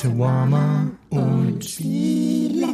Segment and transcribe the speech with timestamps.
[0.00, 2.68] Shawarma und Spiele.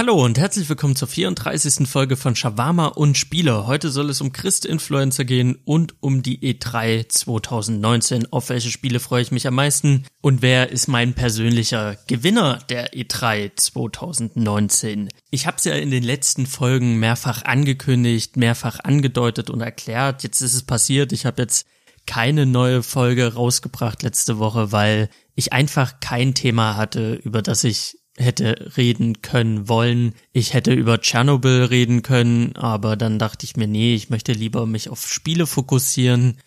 [0.00, 1.86] Hallo und herzlich willkommen zur 34.
[1.86, 3.68] Folge von Shawarma und Spiele.
[3.68, 8.32] Heute soll es um Christ-Influencer gehen und um die E3 2019.
[8.32, 10.06] Auf welche Spiele freue ich mich am meisten?
[10.22, 15.08] Und wer ist mein persönlicher Gewinner der E3 2019?
[15.30, 20.24] Ich habe es ja in den letzten Folgen mehrfach angekündigt, mehrfach angedeutet und erklärt.
[20.24, 21.12] Jetzt ist es passiert.
[21.12, 21.64] Ich habe jetzt
[22.06, 27.98] keine neue Folge rausgebracht letzte Woche, weil ich einfach kein Thema hatte, über das ich
[28.16, 30.14] hätte reden können wollen.
[30.32, 34.66] Ich hätte über Tschernobyl reden können, aber dann dachte ich mir, nee, ich möchte lieber
[34.66, 36.38] mich auf Spiele fokussieren.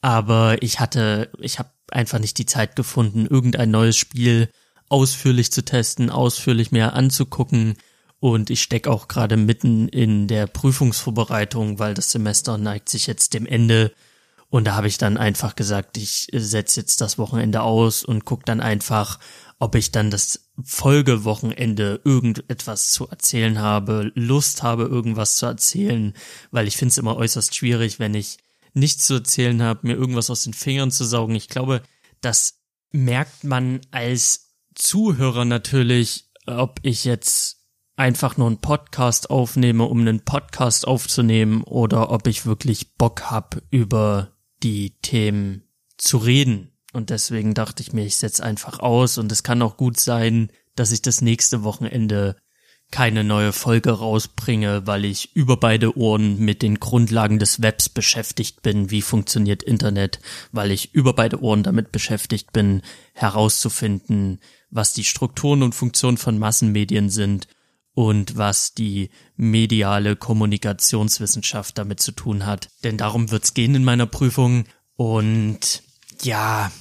[0.00, 4.48] Aber ich hatte, ich habe einfach nicht die Zeit gefunden, irgendein neues Spiel
[4.88, 7.76] ausführlich zu testen, ausführlich mehr anzugucken.
[8.18, 13.34] Und ich stecke auch gerade mitten in der Prüfungsvorbereitung, weil das Semester neigt sich jetzt
[13.34, 13.92] dem Ende.
[14.52, 18.44] Und da habe ich dann einfach gesagt, ich setze jetzt das Wochenende aus und guck
[18.44, 19.18] dann einfach,
[19.58, 26.12] ob ich dann das Folgewochenende irgendetwas zu erzählen habe, Lust habe, irgendwas zu erzählen,
[26.50, 28.40] weil ich finde es immer äußerst schwierig, wenn ich
[28.74, 31.34] nichts zu erzählen habe, mir irgendwas aus den Fingern zu saugen.
[31.34, 31.80] Ich glaube,
[32.20, 32.60] das
[32.90, 37.56] merkt man als Zuhörer natürlich, ob ich jetzt
[37.96, 43.62] einfach nur einen Podcast aufnehme, um einen Podcast aufzunehmen, oder ob ich wirklich Bock hab,
[43.70, 44.28] über
[44.62, 45.62] die Themen
[45.96, 46.72] zu reden.
[46.92, 49.18] Und deswegen dachte ich mir, ich setze einfach aus.
[49.18, 52.36] Und es kann auch gut sein, dass ich das nächste Wochenende
[52.90, 58.60] keine neue Folge rausbringe, weil ich über beide Ohren mit den Grundlagen des Webs beschäftigt
[58.60, 60.20] bin, wie funktioniert Internet,
[60.52, 62.82] weil ich über beide Ohren damit beschäftigt bin,
[63.14, 67.48] herauszufinden, was die Strukturen und Funktionen von Massenmedien sind
[67.94, 72.68] und was die mediale Kommunikationswissenschaft damit zu tun hat.
[72.84, 74.64] Denn darum wird's gehen in meiner Prüfung.
[74.96, 75.82] Und
[76.22, 76.72] ja,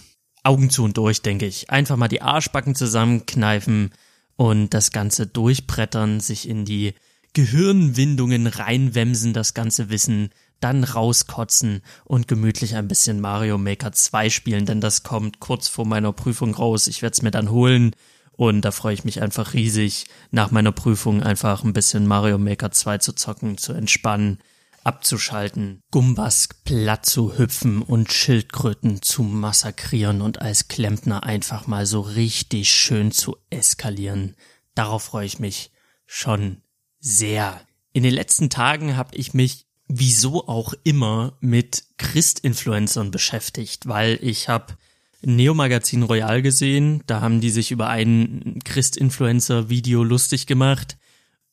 [0.43, 1.69] Augen zu und durch, denke ich.
[1.69, 3.91] Einfach mal die Arschbacken zusammenkneifen
[4.35, 6.93] und das Ganze durchbrettern, sich in die
[7.33, 10.29] Gehirnwindungen reinwemsen, das ganze Wissen,
[10.59, 15.85] dann rauskotzen und gemütlich ein bisschen Mario Maker 2 spielen, denn das kommt kurz vor
[15.85, 16.87] meiner Prüfung raus.
[16.87, 17.95] Ich werde es mir dann holen
[18.31, 22.71] und da freue ich mich einfach riesig, nach meiner Prüfung einfach ein bisschen Mario Maker
[22.71, 24.39] 2 zu zocken, zu entspannen,
[24.83, 32.01] abzuschalten, Gumbas platt zu hüpfen und Schildkröten zu massakrieren und als Klempner einfach mal so
[32.01, 34.35] richtig schön zu eskalieren.
[34.73, 35.71] Darauf freue ich mich
[36.05, 36.61] schon
[36.99, 37.61] sehr.
[37.93, 44.47] In den letzten Tagen habe ich mich wieso auch immer mit Christ-Influencern beschäftigt, weil ich
[44.47, 44.77] habe
[45.23, 47.03] Neo Magazin Royal gesehen.
[47.07, 50.97] Da haben die sich über ein Christ-Influencer-Video lustig gemacht.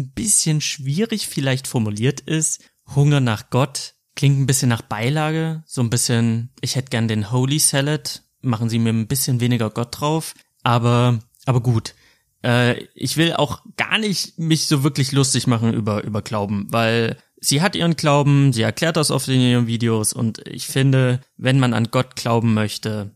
[0.00, 2.64] ein bisschen schwierig vielleicht formuliert ist.
[2.94, 7.30] Hunger nach Gott klingt ein bisschen nach Beilage, so ein bisschen, ich hätte gern den
[7.30, 11.94] Holy Salad, machen Sie mir ein bisschen weniger Gott drauf, aber, aber gut.
[12.42, 17.16] Äh, ich will auch gar nicht mich so wirklich lustig machen über, über Glauben, weil
[17.40, 21.58] sie hat ihren Glauben, sie erklärt das oft in ihren Videos und ich finde, wenn
[21.58, 23.14] man an Gott glauben möchte,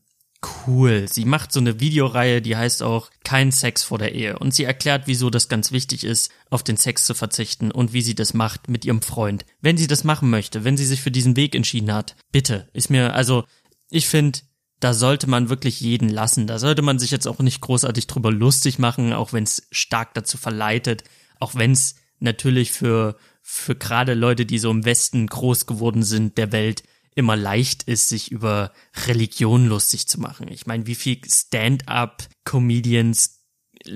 [0.66, 1.06] cool.
[1.10, 4.38] Sie macht so eine Videoreihe, die heißt auch Kein Sex vor der Ehe.
[4.38, 8.02] Und sie erklärt, wieso das ganz wichtig ist, auf den Sex zu verzichten und wie
[8.02, 9.44] sie das macht mit ihrem Freund.
[9.60, 12.90] Wenn sie das machen möchte, wenn sie sich für diesen Weg entschieden hat, bitte, ist
[12.90, 13.44] mir, also,
[13.90, 14.40] ich finde,
[14.80, 16.46] da sollte man wirklich jeden lassen.
[16.46, 20.14] Da sollte man sich jetzt auch nicht großartig drüber lustig machen, auch wenn es stark
[20.14, 21.04] dazu verleitet,
[21.40, 26.36] auch wenn es natürlich für, für gerade Leute, die so im Westen groß geworden sind,
[26.38, 26.82] der Welt,
[27.14, 28.72] immer leicht ist, sich über
[29.06, 30.48] Religion lustig zu machen.
[30.48, 33.40] Ich meine, wie viel Stand-up-Comedians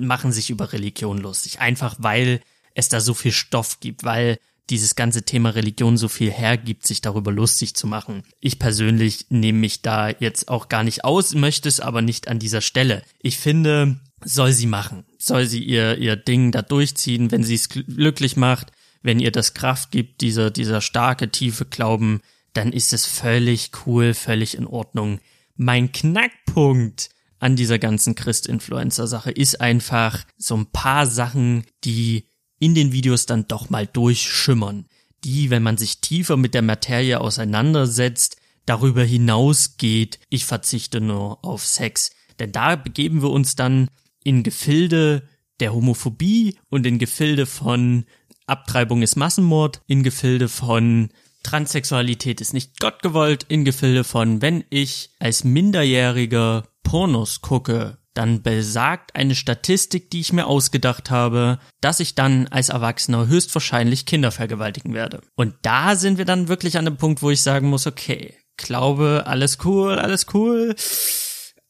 [0.00, 1.60] machen sich über Religion lustig?
[1.60, 2.40] Einfach weil
[2.74, 4.38] es da so viel Stoff gibt, weil
[4.70, 8.22] dieses ganze Thema Religion so viel hergibt, sich darüber lustig zu machen.
[8.40, 12.38] Ich persönlich nehme mich da jetzt auch gar nicht aus, möchte es aber nicht an
[12.38, 13.02] dieser Stelle.
[13.20, 15.04] Ich finde, soll sie machen.
[15.18, 18.72] Soll sie ihr, ihr Ding da durchziehen, wenn sie es glücklich macht,
[19.02, 22.20] wenn ihr das Kraft gibt, dieser, dieser starke, tiefe Glauben,
[22.58, 25.20] dann ist es völlig cool, völlig in Ordnung.
[25.54, 27.08] Mein Knackpunkt
[27.38, 32.24] an dieser ganzen Christ-Influencer-Sache ist einfach so ein paar Sachen, die
[32.58, 34.86] in den Videos dann doch mal durchschimmern.
[35.22, 41.64] Die, wenn man sich tiefer mit der Materie auseinandersetzt, darüber hinausgeht, ich verzichte nur auf
[41.64, 42.10] Sex.
[42.40, 43.88] Denn da begeben wir uns dann
[44.24, 45.22] in Gefilde
[45.60, 48.04] der Homophobie und in Gefilde von
[48.46, 51.10] Abtreibung ist Massenmord, in Gefilde von
[51.48, 58.42] Transsexualität ist nicht Gott gewollt, in Gefilde von wenn ich als Minderjähriger Pornos gucke, dann
[58.42, 64.30] besagt eine Statistik, die ich mir ausgedacht habe, dass ich dann als Erwachsener höchstwahrscheinlich Kinder
[64.30, 65.22] vergewaltigen werde.
[65.36, 69.22] Und da sind wir dann wirklich an dem Punkt, wo ich sagen muss, okay, glaube,
[69.24, 70.76] alles cool, alles cool.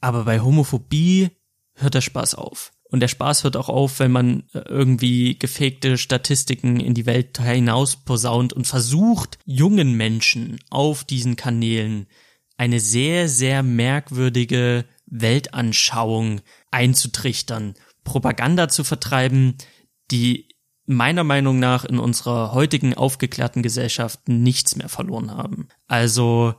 [0.00, 1.30] Aber bei Homophobie
[1.74, 2.72] hört der Spaß auf.
[2.90, 7.38] Und der Spaß hört auch auf, wenn man äh, irgendwie gefakte Statistiken in die Welt
[7.38, 12.06] hinaus posaunt und versucht, jungen Menschen auf diesen Kanälen
[12.56, 16.40] eine sehr, sehr merkwürdige Weltanschauung
[16.70, 17.74] einzutrichtern,
[18.04, 19.56] Propaganda zu vertreiben,
[20.10, 20.48] die
[20.86, 25.68] meiner Meinung nach in unserer heutigen aufgeklärten Gesellschaft nichts mehr verloren haben.
[25.86, 26.54] Also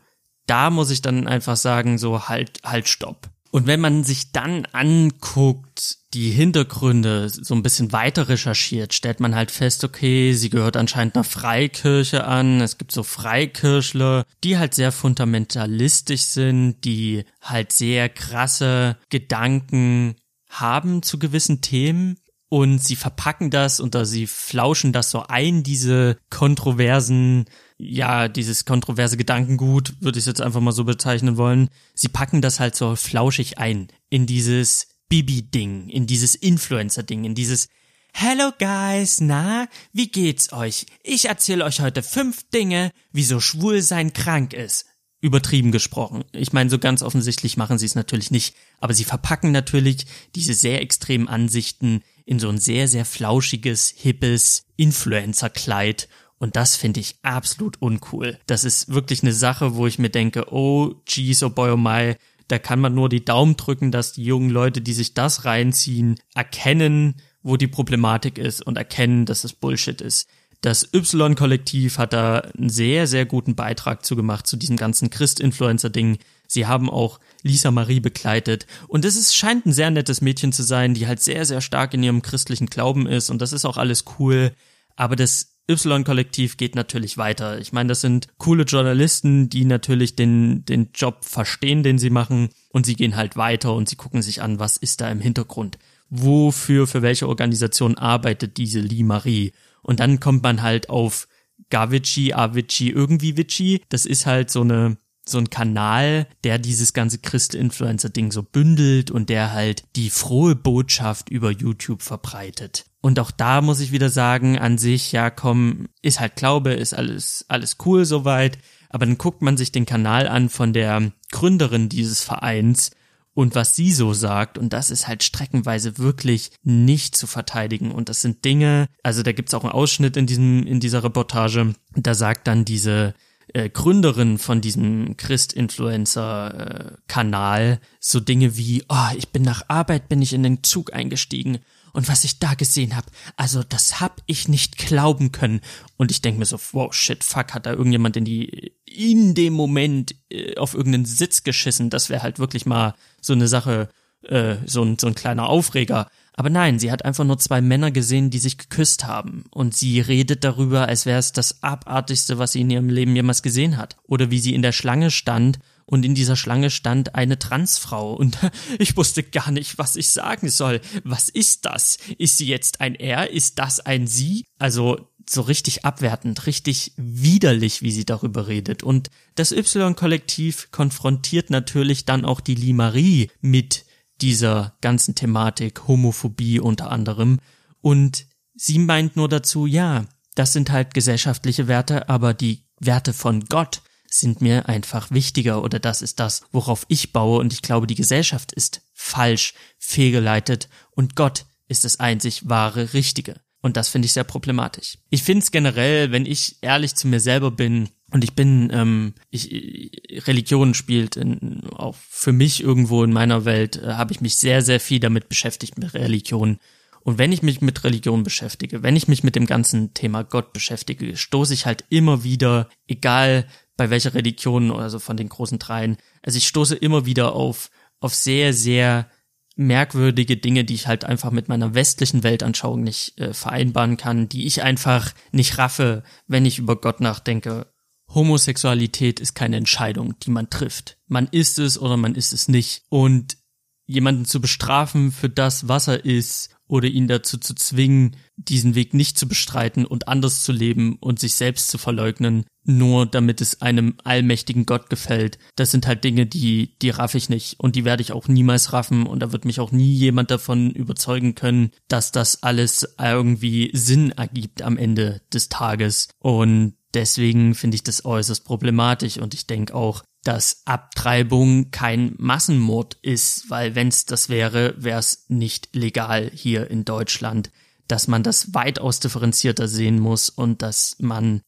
[0.45, 3.29] da muss ich dann einfach sagen, so halt, halt, stopp.
[3.51, 9.35] Und wenn man sich dann anguckt, die Hintergründe so ein bisschen weiter recherchiert, stellt man
[9.35, 12.61] halt fest, okay, sie gehört anscheinend einer Freikirche an.
[12.61, 20.15] Es gibt so Freikirchler, die halt sehr fundamentalistisch sind, die halt sehr krasse Gedanken
[20.49, 22.17] haben zu gewissen Themen
[22.49, 27.45] und sie verpacken das oder sie flauschen das so ein, diese kontroversen
[27.79, 32.59] ja, dieses kontroverse Gedankengut, würde ich jetzt einfach mal so bezeichnen wollen, sie packen das
[32.59, 37.69] halt so flauschig ein in dieses Bibi-Ding, in dieses Influencer-Ding, in dieses
[38.11, 40.87] Hello guys, na, wie geht's euch?
[41.03, 44.85] Ich erzähle euch heute fünf Dinge, wieso Schwulsein krank ist.
[45.21, 46.23] Übertrieben gesprochen.
[46.33, 50.05] Ich meine, so ganz offensichtlich machen sie es natürlich nicht, aber sie verpacken natürlich
[50.35, 56.07] diese sehr extremen Ansichten in so ein sehr, sehr flauschiges, hippes Influencer-Kleid
[56.39, 58.39] und das finde ich absolut uncool.
[58.47, 62.15] Das ist wirklich eine Sache, wo ich mir denke, oh, geez, oh boy, oh my,
[62.47, 66.19] da kann man nur die Daumen drücken, dass die jungen Leute, die sich das reinziehen,
[66.33, 70.27] erkennen, wo die Problematik ist und erkennen, dass es Bullshit ist.
[70.61, 76.17] Das Y-Kollektiv hat da einen sehr, sehr guten Beitrag zu gemacht zu diesem ganzen Christ-Influencer-Ding.
[76.47, 78.65] Sie haben auch Lisa Marie begleitet.
[78.87, 81.93] Und es ist, scheint ein sehr nettes Mädchen zu sein, die halt sehr, sehr stark
[81.93, 83.29] in ihrem christlichen Glauben ist.
[83.29, 84.51] Und das ist auch alles cool.
[84.97, 87.59] Aber das Y-Kollektiv geht natürlich weiter.
[87.59, 92.49] Ich meine, das sind coole Journalisten, die natürlich den, den Job verstehen, den sie machen.
[92.69, 95.77] Und sie gehen halt weiter und sie gucken sich an, was ist da im Hintergrund.
[96.09, 99.53] Wofür, für welche Organisation arbeitet diese Lee Marie?
[99.83, 101.27] Und dann kommt man halt auf
[101.69, 103.81] Gavici, Avicii, irgendwie Vici.
[103.89, 104.97] Das ist halt so eine
[105.29, 111.29] so ein Kanal, der dieses ganze Christ-Influencer-Ding so bündelt und der halt die frohe Botschaft
[111.29, 112.85] über YouTube verbreitet.
[113.01, 116.93] Und auch da muss ich wieder sagen, an sich, ja komm, ist halt Glaube, ist
[116.93, 118.57] alles, alles cool soweit.
[118.89, 122.91] Aber dann guckt man sich den Kanal an von der Gründerin dieses Vereins
[123.33, 124.57] und was sie so sagt.
[124.57, 127.91] Und das ist halt streckenweise wirklich nicht zu verteidigen.
[127.91, 131.73] Und das sind Dinge, also da gibt's auch einen Ausschnitt in diesem, in dieser Reportage.
[131.95, 133.13] Da sagt dann diese,
[133.53, 140.33] äh, Gründerin von diesem Christ-Influencer-Kanal so Dinge wie, oh, ich bin nach Arbeit, bin ich
[140.33, 141.59] in den Zug eingestiegen
[141.93, 145.61] und was ich da gesehen habe, also das hab ich nicht glauben können.
[145.97, 149.53] Und ich denke mir so, wow, shit, fuck, hat da irgendjemand in die, in dem
[149.53, 151.89] Moment äh, auf irgendeinen Sitz geschissen?
[151.89, 153.89] Das wäre halt wirklich mal so eine Sache,
[154.23, 156.09] äh, so, ein, so ein kleiner Aufreger.
[156.39, 159.43] Aber nein, sie hat einfach nur zwei Männer gesehen, die sich geküsst haben.
[159.51, 163.41] Und sie redet darüber, als wäre es das Abartigste, was sie in ihrem Leben jemals
[163.41, 163.97] gesehen hat.
[164.03, 168.37] Oder wie sie in der Schlange stand und in dieser Schlange stand eine Transfrau und
[168.79, 170.79] ich wusste gar nicht, was ich sagen soll.
[171.03, 171.97] Was ist das?
[172.17, 173.31] Ist sie jetzt ein Er?
[173.31, 174.45] Ist das ein Sie?
[174.59, 178.81] Also so richtig abwertend, richtig widerlich, wie sie darüber redet.
[178.81, 183.83] Und das Y-Kollektiv konfrontiert natürlich dann auch die Limarie mit
[184.21, 187.39] dieser ganzen Thematik, Homophobie unter anderem.
[187.81, 193.45] Und sie meint nur dazu, ja, das sind halt gesellschaftliche Werte, aber die Werte von
[193.45, 197.87] Gott sind mir einfach wichtiger oder das ist das, worauf ich baue und ich glaube,
[197.87, 203.39] die Gesellschaft ist falsch, fehlgeleitet und Gott ist das einzig wahre Richtige.
[203.61, 204.97] Und das finde ich sehr problematisch.
[205.09, 209.13] Ich finde es generell, wenn ich ehrlich zu mir selber bin, und ich bin, ähm,
[209.29, 209.91] ich,
[210.27, 214.61] Religion spielt in, auch für mich irgendwo in meiner Welt, äh, habe ich mich sehr,
[214.61, 216.59] sehr viel damit beschäftigt mit Religion.
[217.01, 220.53] Und wenn ich mich mit Religion beschäftige, wenn ich mich mit dem ganzen Thema Gott
[220.53, 223.47] beschäftige, stoße ich halt immer wieder, egal
[223.77, 228.13] bei welcher Religion, also von den großen dreien, also ich stoße immer wieder auf, auf
[228.13, 229.09] sehr, sehr
[229.55, 234.47] merkwürdige Dinge, die ich halt einfach mit meiner westlichen Weltanschauung nicht äh, vereinbaren kann, die
[234.47, 237.67] ich einfach nicht raffe, wenn ich über Gott nachdenke.
[238.13, 240.97] Homosexualität ist keine Entscheidung, die man trifft.
[241.07, 242.83] Man ist es oder man ist es nicht.
[242.89, 243.37] Und
[243.85, 248.93] jemanden zu bestrafen für das, was er ist oder ihn dazu zu zwingen, diesen Weg
[248.93, 253.63] nicht zu bestreiten und anders zu leben und sich selbst zu verleugnen, nur damit es
[253.63, 255.39] einem allmächtigen Gott gefällt.
[255.55, 258.71] Das sind halt Dinge, die, die raff ich nicht und die werde ich auch niemals
[258.71, 263.71] raffen und da wird mich auch nie jemand davon überzeugen können, dass das alles irgendwie
[263.73, 269.47] Sinn ergibt am Ende des Tages und deswegen finde ich das äußerst problematisch und ich
[269.47, 275.75] denke auch, dass Abtreibung kein Massenmord ist, weil wenn es das wäre, wäre es nicht
[275.75, 277.51] legal hier in Deutschland,
[277.87, 281.41] dass man das weitaus differenzierter sehen muss und dass man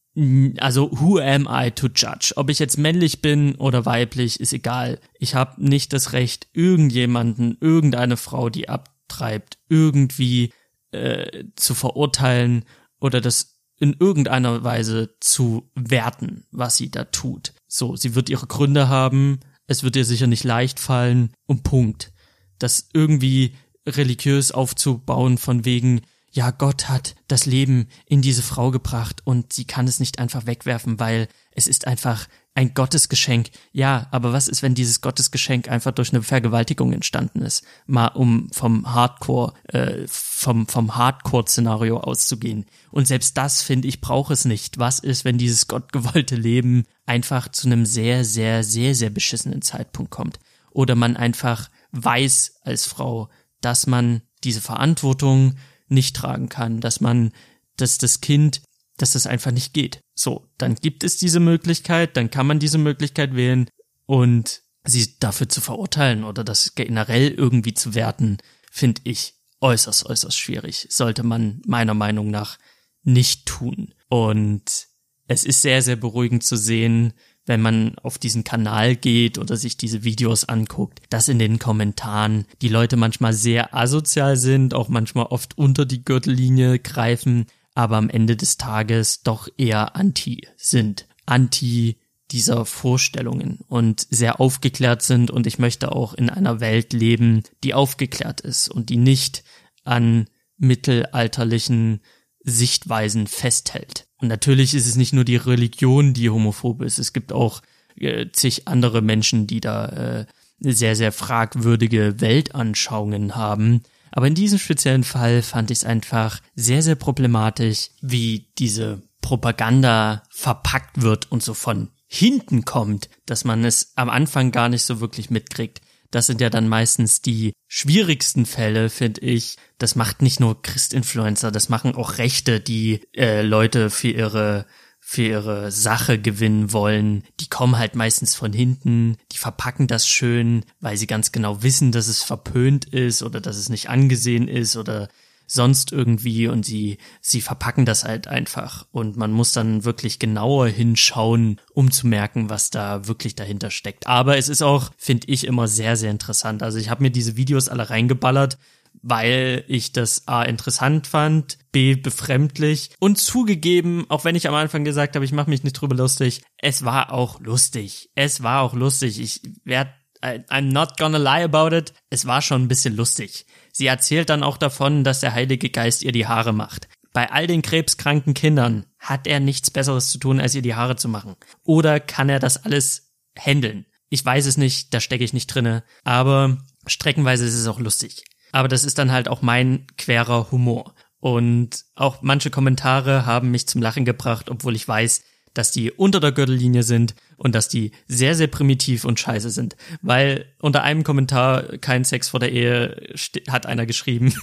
[0.58, 2.34] also who am I to judge?
[2.36, 4.98] Ob ich jetzt männlich bin oder weiblich, ist egal.
[5.18, 10.52] Ich habe nicht das Recht, irgendjemanden, irgendeine Frau, die abtreibt, irgendwie
[10.90, 12.66] äh, zu verurteilen
[13.00, 13.51] oder das
[13.82, 17.52] in irgendeiner Weise zu werten, was sie da tut.
[17.66, 22.12] So, sie wird ihre Gründe haben, es wird ihr sicher nicht leicht fallen, und Punkt.
[22.60, 29.20] Das irgendwie religiös aufzubauen von wegen, ja, Gott hat das Leben in diese Frau gebracht
[29.24, 33.50] und sie kann es nicht einfach wegwerfen, weil es ist einfach ein Gottesgeschenk.
[33.72, 37.64] Ja, aber was ist, wenn dieses Gottesgeschenk einfach durch eine Vergewaltigung entstanden ist?
[37.86, 42.66] Mal um vom Hardcore, äh, vom, vom Hardcore-Szenario auszugehen.
[42.90, 44.78] Und selbst das, finde ich, braucht es nicht.
[44.78, 50.10] Was ist, wenn dieses gottgewollte Leben einfach zu einem sehr, sehr, sehr, sehr beschissenen Zeitpunkt
[50.10, 50.38] kommt?
[50.70, 53.28] Oder man einfach weiß als Frau,
[53.60, 55.54] dass man diese Verantwortung
[55.88, 57.32] nicht tragen kann, dass man,
[57.76, 58.62] dass das Kind,
[58.96, 60.00] dass das einfach nicht geht.
[60.14, 63.68] So, dann gibt es diese Möglichkeit, dann kann man diese Möglichkeit wählen
[64.06, 68.38] und sie dafür zu verurteilen oder das generell irgendwie zu werten,
[68.70, 70.86] finde ich äußerst, äußerst schwierig.
[70.90, 72.58] Sollte man meiner Meinung nach
[73.04, 73.94] nicht tun.
[74.08, 74.88] Und
[75.28, 77.14] es ist sehr, sehr beruhigend zu sehen,
[77.46, 82.46] wenn man auf diesen Kanal geht oder sich diese Videos anguckt, dass in den Kommentaren
[82.60, 88.10] die Leute manchmal sehr asozial sind, auch manchmal oft unter die Gürtellinie greifen, aber am
[88.10, 91.06] Ende des Tages doch eher anti sind.
[91.26, 91.98] Anti
[92.30, 97.74] dieser Vorstellungen und sehr aufgeklärt sind und ich möchte auch in einer Welt leben, die
[97.74, 99.44] aufgeklärt ist und die nicht
[99.84, 100.26] an
[100.56, 102.00] mittelalterlichen
[102.40, 104.06] Sichtweisen festhält.
[104.16, 106.98] Und natürlich ist es nicht nur die Religion, die homophob ist.
[106.98, 107.60] Es gibt auch
[107.96, 110.26] äh, zig andere Menschen, die da äh,
[110.58, 113.82] sehr, sehr fragwürdige Weltanschauungen haben.
[114.12, 120.22] Aber in diesem speziellen Fall fand ich es einfach sehr, sehr problematisch, wie diese Propaganda
[120.30, 125.00] verpackt wird und so von hinten kommt, dass man es am Anfang gar nicht so
[125.00, 125.80] wirklich mitkriegt.
[126.10, 129.56] Das sind ja dann meistens die schwierigsten Fälle, finde ich.
[129.78, 134.66] Das macht nicht nur Christinfluencer, das machen auch Rechte, die äh, Leute für ihre
[135.12, 140.64] für ihre Sache gewinnen wollen, die kommen halt meistens von hinten, die verpacken das schön,
[140.80, 144.74] weil sie ganz genau wissen, dass es verpönt ist oder dass es nicht angesehen ist
[144.74, 145.08] oder
[145.46, 150.68] sonst irgendwie und sie, sie verpacken das halt einfach und man muss dann wirklich genauer
[150.68, 154.06] hinschauen, um zu merken, was da wirklich dahinter steckt.
[154.06, 156.62] Aber es ist auch, finde ich, immer sehr, sehr interessant.
[156.62, 158.56] Also ich habe mir diese Videos alle reingeballert,
[159.02, 164.84] weil ich das A interessant fand, B befremdlich und zugegeben, auch wenn ich am Anfang
[164.84, 168.10] gesagt habe, ich mache mich nicht drüber lustig, es war auch lustig.
[168.14, 169.20] Es war auch lustig.
[169.20, 171.92] Ich werde I'm not gonna lie about it.
[172.08, 173.44] Es war schon ein bisschen lustig.
[173.72, 176.88] Sie erzählt dann auch davon, dass der Heilige Geist ihr die Haare macht.
[177.12, 180.96] Bei all den krebskranken Kindern hat er nichts Besseres zu tun, als ihr die Haare
[180.96, 181.34] zu machen.
[181.64, 183.86] Oder kann er das alles handeln?
[184.08, 188.24] Ich weiß es nicht, da stecke ich nicht drinne, aber streckenweise ist es auch lustig.
[188.52, 190.94] Aber das ist dann halt auch mein querer Humor.
[191.18, 195.22] Und auch manche Kommentare haben mich zum Lachen gebracht, obwohl ich weiß,
[195.54, 199.76] dass die unter der Gürtellinie sind und dass die sehr, sehr primitiv und scheiße sind.
[200.00, 203.14] Weil unter einem Kommentar, kein Sex vor der Ehe,
[203.48, 204.34] hat einer geschrieben,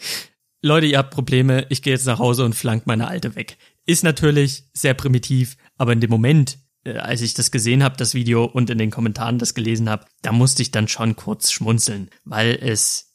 [0.62, 3.58] Leute, ihr habt Probleme, ich gehe jetzt nach Hause und flank meine Alte weg.
[3.86, 8.14] Ist natürlich sehr primitiv, aber in dem Moment, äh, als ich das gesehen habe, das
[8.14, 12.10] Video und in den Kommentaren das gelesen habe, da musste ich dann schon kurz schmunzeln,
[12.24, 13.07] weil es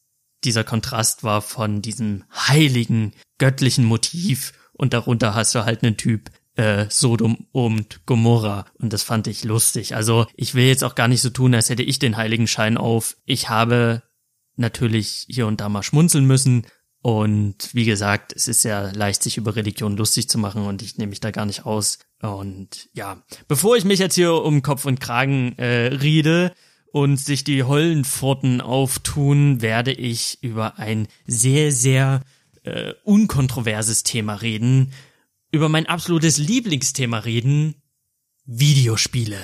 [0.45, 6.29] dieser Kontrast war von diesem heiligen, göttlichen Motiv und darunter hast du halt einen Typ,
[6.55, 8.65] äh, Sodom und Gomorra.
[8.79, 9.95] Und das fand ich lustig.
[9.95, 13.17] Also ich will jetzt auch gar nicht so tun, als hätte ich den Heiligenschein auf.
[13.25, 14.03] Ich habe
[14.55, 16.65] natürlich hier und da mal schmunzeln müssen.
[17.01, 20.97] Und wie gesagt, es ist ja leicht, sich über Religion lustig zu machen und ich
[20.97, 21.99] nehme mich da gar nicht aus.
[22.21, 26.53] Und ja, bevor ich mich jetzt hier um Kopf und Kragen äh, riede
[26.93, 32.21] und sich die Hollenpforten auftun, werde ich über ein sehr, sehr
[32.61, 34.93] äh, unkontroverses Thema reden,
[35.51, 37.73] über mein absolutes Lieblingsthema reden.
[38.45, 39.39] Videospiele.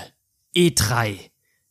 [0.56, 1.18] E3.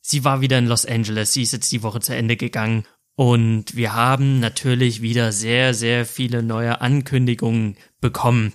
[0.01, 3.77] Sie war wieder in Los Angeles, sie ist jetzt die Woche zu Ende gegangen und
[3.77, 8.53] wir haben natürlich wieder sehr, sehr viele neue Ankündigungen bekommen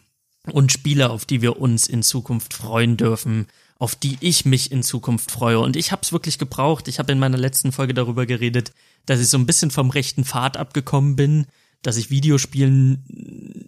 [0.52, 3.48] und Spiele, auf die wir uns in Zukunft freuen dürfen,
[3.84, 5.60] auf die ich mich in Zukunft freue.
[5.60, 6.88] Und ich habe es wirklich gebraucht.
[6.88, 8.72] Ich habe in meiner letzten Folge darüber geredet,
[9.06, 11.46] dass ich so ein bisschen vom rechten Pfad abgekommen bin
[11.84, 13.04] dass ich Videospielen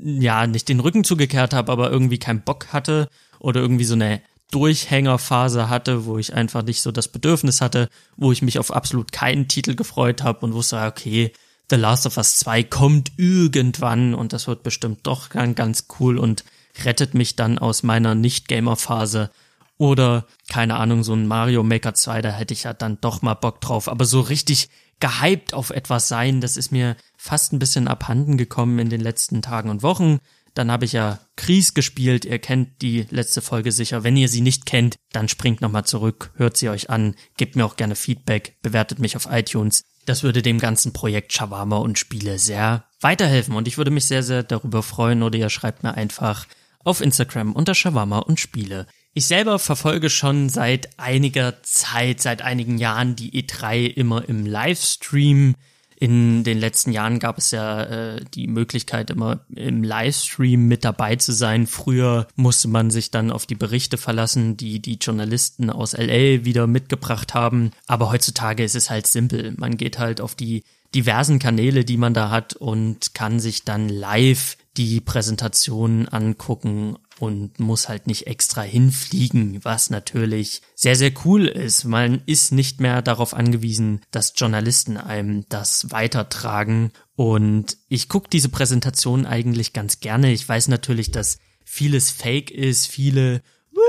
[0.01, 4.21] ja nicht den Rücken zugekehrt habe, aber irgendwie keinen Bock hatte oder irgendwie so eine
[4.51, 9.11] Durchhängerphase hatte, wo ich einfach nicht so das Bedürfnis hatte, wo ich mich auf absolut
[9.11, 11.33] keinen Titel gefreut habe und wusste, okay,
[11.69, 16.45] The Last of Us 2 kommt irgendwann und das wird bestimmt doch ganz cool und
[16.85, 19.29] rettet mich dann aus meiner Nicht-Gamer-Phase.
[19.77, 23.33] Oder, keine Ahnung, so ein Mario Maker 2, da hätte ich ja dann doch mal
[23.33, 23.89] Bock drauf.
[23.89, 28.79] Aber so richtig gehypt auf etwas sein, das ist mir fast ein bisschen abhanden gekommen
[28.79, 30.19] in den letzten Tagen und Wochen.
[30.53, 32.23] Dann habe ich ja Kries gespielt.
[32.23, 34.05] Ihr kennt die letzte Folge sicher.
[34.05, 37.65] Wenn ihr sie nicht kennt, dann springt nochmal zurück, hört sie euch an, gebt mir
[37.65, 39.83] auch gerne Feedback, bewertet mich auf iTunes.
[40.05, 44.23] Das würde dem ganzen Projekt Shawarma und Spiele sehr weiterhelfen und ich würde mich sehr,
[44.23, 46.47] sehr darüber freuen oder ihr schreibt mir einfach
[46.85, 48.87] auf Instagram unter Shawarma und Spiele.
[49.17, 55.55] Ich selber verfolge schon seit einiger Zeit, seit einigen Jahren die E3 immer im Livestream.
[55.95, 61.15] In den letzten Jahren gab es ja äh, die Möglichkeit, immer im Livestream mit dabei
[61.15, 61.65] zu sein.
[61.65, 66.67] Früher musste man sich dann auf die Berichte verlassen, die die Journalisten aus LA wieder
[66.67, 67.71] mitgebracht haben.
[67.87, 69.53] Aber heutzutage ist es halt simpel.
[69.55, 73.87] Man geht halt auf die diversen Kanäle, die man da hat und kann sich dann
[73.87, 81.47] live die Präsentation angucken und muss halt nicht extra hinfliegen, was natürlich sehr, sehr cool
[81.47, 81.85] ist.
[81.85, 86.91] Man ist nicht mehr darauf angewiesen, dass Journalisten einem das weitertragen.
[87.15, 90.31] Und ich gucke diese Präsentation eigentlich ganz gerne.
[90.31, 93.81] Ich weiß natürlich, dass vieles fake ist, viele Woo,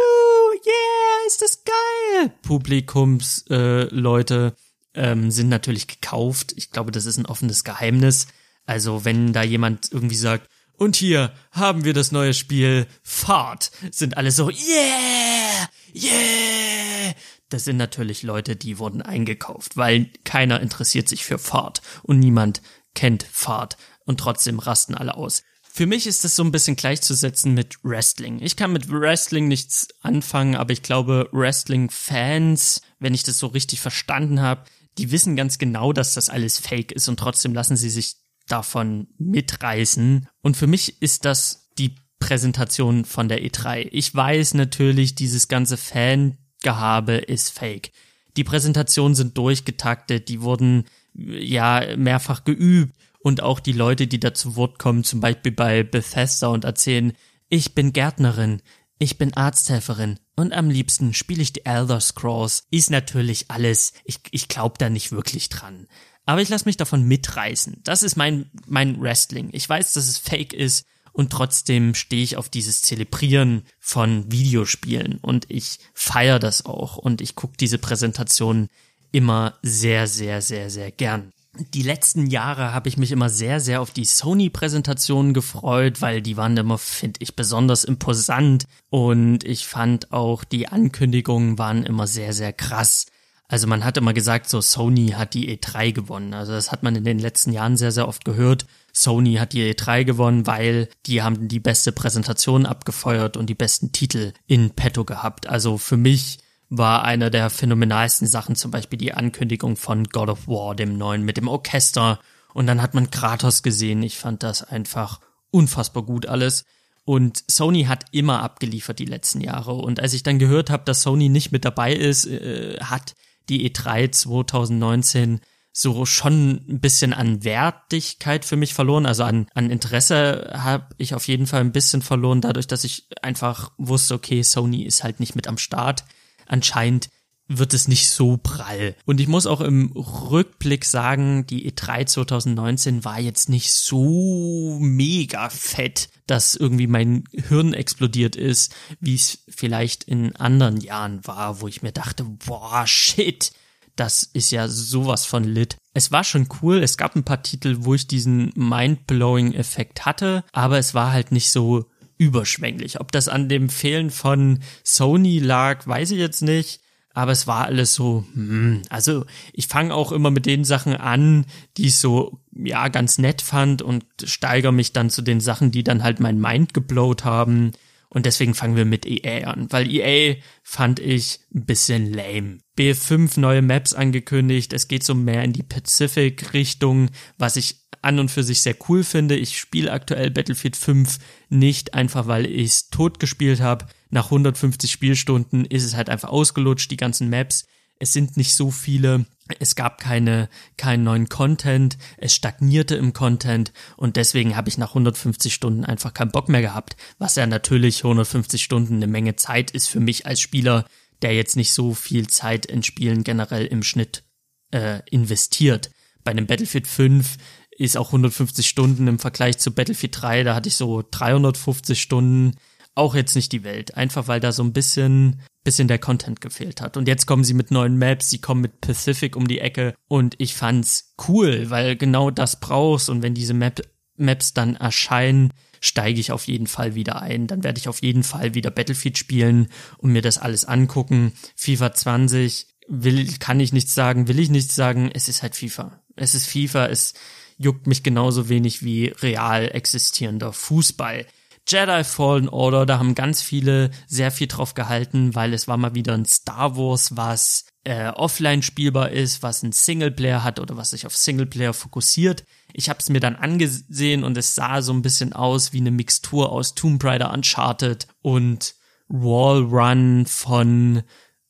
[0.65, 2.33] yeah, ist das geil!
[2.43, 4.55] Publikumsleute
[4.95, 6.55] äh, ähm, sind natürlich gekauft.
[6.57, 8.27] Ich glaube, das ist ein offenes Geheimnis.
[8.65, 13.71] Also wenn da jemand irgendwie sagt, und hier haben wir das neue Spiel Fahrt.
[13.91, 17.15] Sind alle so, yeah, yeah.
[17.49, 22.61] Das sind natürlich Leute, die wurden eingekauft, weil keiner interessiert sich für Fahrt und niemand
[22.95, 25.43] kennt Fahrt und trotzdem rasten alle aus.
[25.63, 28.41] Für mich ist das so ein bisschen gleichzusetzen mit Wrestling.
[28.41, 33.81] Ich kann mit Wrestling nichts anfangen, aber ich glaube, Wrestling-Fans, wenn ich das so richtig
[33.81, 34.65] verstanden habe,
[34.97, 38.17] die wissen ganz genau, dass das alles fake ist und trotzdem lassen sie sich
[38.49, 40.29] davon mitreißen.
[40.43, 43.89] Und für mich ist das die Präsentation von der E3.
[43.93, 47.93] Ich weiß natürlich, dieses ganze Fangehabe ist fake.
[48.37, 54.35] Die Präsentationen sind durchgetaktet, die wurden ja mehrfach geübt und auch die Leute, die da
[54.35, 57.13] zu Wort kommen, zum Beispiel bei Bethesda und erzählen,
[57.49, 58.61] ich bin Gärtnerin,
[58.99, 64.21] ich bin Arzthelferin und am liebsten spiele ich die Elder Scrolls, ist natürlich alles, ich,
[64.31, 65.87] ich glaube da nicht wirklich dran.
[66.27, 67.81] Aber ich lasse mich davon mitreißen.
[67.85, 69.49] Das ist mein, mein Wrestling.
[69.53, 75.19] Ich weiß, dass es fake ist und trotzdem stehe ich auf dieses Zelebrieren von Videospielen
[75.23, 78.69] und ich feiere das auch und ich gucke diese Präsentation
[79.13, 81.33] immer sehr, sehr, sehr, sehr gern.
[81.73, 86.37] Die letzten Jahre habe ich mich immer sehr, sehr auf die Sony-Präsentationen gefreut, weil die
[86.37, 92.35] waren immer, finde ich, besonders imposant und ich fand auch die Ankündigungen waren immer sehr,
[92.35, 93.07] sehr krass.
[93.49, 96.35] Also man hat immer gesagt, so Sony hat die E3 gewonnen.
[96.35, 98.67] Also das hat man in den letzten Jahren sehr, sehr oft gehört.
[98.93, 103.93] Sony hat die E3 gewonnen, weil die haben die beste Präsentation abgefeuert und die besten
[103.93, 105.49] Titel in petto gehabt.
[105.49, 110.49] Also für mich war einer der phänomenalsten Sachen, zum Beispiel die Ankündigung von God of
[110.49, 112.19] War, dem neuen, mit dem Orchester.
[112.53, 114.03] Und dann hat man Kratos gesehen.
[114.03, 115.21] Ich fand das einfach
[115.53, 116.65] unfassbar gut alles.
[117.05, 119.75] Und Sony hat immer abgeliefert die letzten Jahre.
[119.75, 123.15] Und als ich dann gehört habe, dass Sony nicht mit dabei ist, äh, hat
[123.49, 125.41] die E3 2019
[125.73, 129.05] so schon ein bisschen an Wertigkeit für mich verloren.
[129.05, 133.09] Also an, an Interesse habe ich auf jeden Fall ein bisschen verloren, dadurch, dass ich
[133.21, 136.05] einfach wusste, okay, Sony ist halt nicht mit am Start.
[136.47, 137.11] Anscheinend
[137.49, 138.97] wird es nicht so prall.
[139.05, 145.49] Und ich muss auch im Rückblick sagen, die E3 2019 war jetzt nicht so mega
[145.49, 151.69] fett, dass irgendwie mein Hirn explodiert ist, wie es vielleicht in anderen Jahren war, wo
[151.69, 153.53] ich mir dachte, boah, shit,
[153.95, 155.77] das ist ja sowas von lit.
[155.95, 160.45] Es war schon cool, es gab ein paar Titel, wo ich diesen mind-blowing Effekt hatte,
[160.53, 161.87] aber es war halt nicht so
[162.19, 163.01] überschwänglich.
[163.01, 166.81] Ob das an dem Fehlen von Sony lag, weiß ich jetzt nicht.
[167.17, 169.25] Aber es war alles so, hm, also
[169.55, 171.47] ich fange auch immer mit den Sachen an,
[171.79, 175.83] die ich so, ja, ganz nett fand und steigere mich dann zu den Sachen, die
[175.83, 177.73] dann halt mein Mind geblowt haben.
[178.11, 182.59] Und deswegen fangen wir mit EA an, weil EA fand ich ein bisschen lame.
[182.79, 188.31] B5 neue Maps angekündigt, es geht so mehr in die Pacific-Richtung, was ich an und
[188.31, 189.37] für sich sehr cool finde.
[189.37, 193.87] Ich spiele aktuell Battlefield 5 nicht einfach, weil ich es tot gespielt habe.
[194.11, 197.67] Nach 150 Spielstunden ist es halt einfach ausgelutscht, die ganzen Maps.
[197.99, 199.27] Es sind nicht so viele
[199.61, 204.91] es gab keine, keinen neuen Content, es stagnierte im Content und deswegen habe ich nach
[204.91, 209.71] 150 Stunden einfach keinen Bock mehr gehabt, was ja natürlich 150 Stunden eine Menge Zeit
[209.71, 210.85] ist für mich als Spieler,
[211.23, 214.25] der jetzt nicht so viel Zeit in Spielen generell im Schnitt
[214.73, 215.91] äh, investiert.
[216.25, 217.37] Bei einem Battlefield 5
[217.71, 222.57] ist auch 150 Stunden im Vergleich zu Battlefield 3, da hatte ich so 350 Stunden
[222.97, 223.97] auch jetzt nicht die Welt.
[223.97, 226.97] Einfach weil da so ein bisschen, bisschen der Content gefehlt hat.
[226.97, 230.35] Und jetzt kommen sie mit neuen Maps, sie kommen mit Pacific um die Ecke und
[230.39, 233.83] ich fand's cool, weil genau das brauchst und wenn diese Map,
[234.17, 237.47] Maps dann erscheinen, steige ich auf jeden Fall wieder ein.
[237.47, 241.33] Dann werde ich auf jeden Fall wieder Battlefield spielen und mir das alles angucken.
[241.55, 245.11] FIFA 20 will, kann ich nichts sagen, will ich nichts sagen.
[245.13, 246.01] Es ist halt FIFA.
[246.17, 247.15] Es ist FIFA, es
[247.59, 251.27] juckt mich genauso wenig wie real existierender Fußball.
[251.69, 255.95] Jedi Fallen Order, da haben ganz viele sehr viel drauf gehalten, weil es war mal
[255.95, 260.91] wieder ein Star Wars, was äh, offline spielbar ist, was ein Singleplayer hat oder was
[260.91, 262.45] sich auf Singleplayer fokussiert.
[262.73, 265.91] Ich habe es mir dann angesehen und es sah so ein bisschen aus wie eine
[265.91, 268.75] Mixtur aus Tomb Raider Uncharted und
[269.09, 271.03] Wall Run von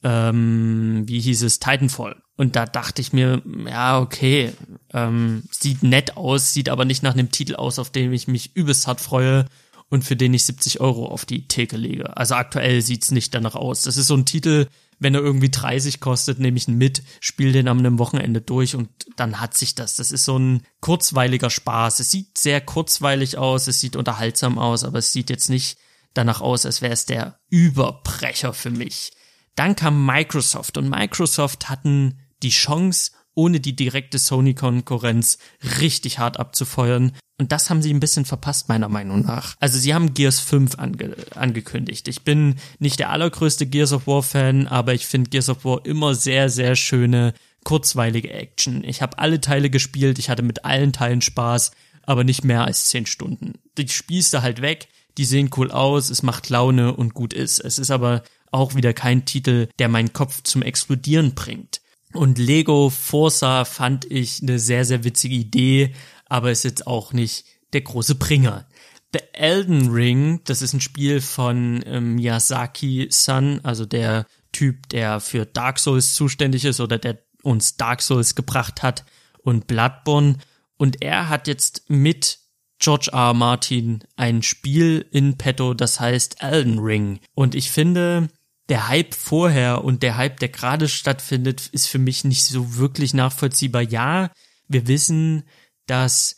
[0.03, 2.23] ähm, wie hieß es Titanfall.
[2.37, 4.53] Und da dachte ich mir, ja okay,
[4.93, 8.55] ähm, sieht nett aus, sieht aber nicht nach einem Titel aus, auf den ich mich
[8.55, 9.47] übelst hart freue
[9.89, 12.17] und für den ich 70 Euro auf die Theke lege.
[12.17, 13.83] Also aktuell sieht's nicht danach aus.
[13.83, 14.67] Das ist so ein Titel,
[14.99, 18.75] wenn er irgendwie 30 kostet, nehme ich ihn mit, spiele den am einem Wochenende durch
[18.75, 19.97] und dann hat sich das.
[19.97, 22.01] Das ist so ein kurzweiliger Spaß.
[22.01, 25.79] Es sieht sehr kurzweilig aus, es sieht unterhaltsam aus, aber es sieht jetzt nicht
[26.15, 29.13] danach aus, als wäre es der Überbrecher für mich.
[29.55, 35.39] Dann kam Microsoft und Microsoft hatten die Chance, ohne die direkte Sony-Konkurrenz
[35.81, 37.13] richtig hart abzufeuern.
[37.39, 39.57] Und das haben sie ein bisschen verpasst, meiner Meinung nach.
[39.61, 42.09] Also sie haben Gears 5 ange angekündigt.
[42.09, 46.15] Ich bin nicht der allergrößte Gears of War-Fan, aber ich finde Gears of War immer
[46.15, 48.85] sehr, sehr schöne, kurzweilige Action.
[48.85, 51.73] Ich habe alle Teile gespielt, ich hatte mit allen Teilen Spaß,
[52.05, 53.55] aber nicht mehr als 10 Stunden.
[53.77, 57.59] Die du halt weg, die sehen cool aus, es macht Laune und gut ist.
[57.59, 61.81] Es ist aber auch wieder kein Titel, der meinen Kopf zum Explodieren bringt.
[62.13, 65.93] Und Lego Forza fand ich eine sehr, sehr witzige Idee,
[66.29, 68.67] aber ist jetzt auch nicht der große Bringer.
[69.13, 75.47] The Elden Ring, das ist ein Spiel von ähm, Miyazaki-san, also der Typ, der für
[75.47, 79.05] Dark Souls zuständig ist oder der uns Dark Souls gebracht hat
[79.39, 80.39] und Bloodborne.
[80.77, 82.41] Und er hat jetzt mit
[82.79, 83.11] George.
[83.13, 83.33] R.
[83.33, 87.21] Martin ein Spiel in petto, das heißt Elden Ring.
[87.35, 88.29] Und ich finde,
[88.69, 93.15] der Hype vorher und der Hype, der gerade stattfindet, ist für mich nicht so wirklich
[93.15, 93.83] nachvollziehbar.
[93.83, 94.31] Ja,
[94.69, 95.45] wir wissen,
[95.87, 96.37] dass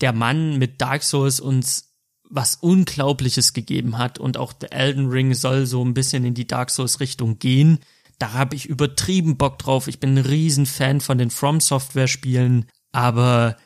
[0.00, 1.94] der Mann mit Dark Souls uns
[2.28, 6.46] was Unglaubliches gegeben hat und auch der Elden Ring soll so ein bisschen in die
[6.46, 7.78] Dark Souls Richtung gehen.
[8.18, 9.86] Da habe ich übertrieben Bock drauf.
[9.86, 13.56] Ich bin ein Riesenfan von den From Software Spielen, aber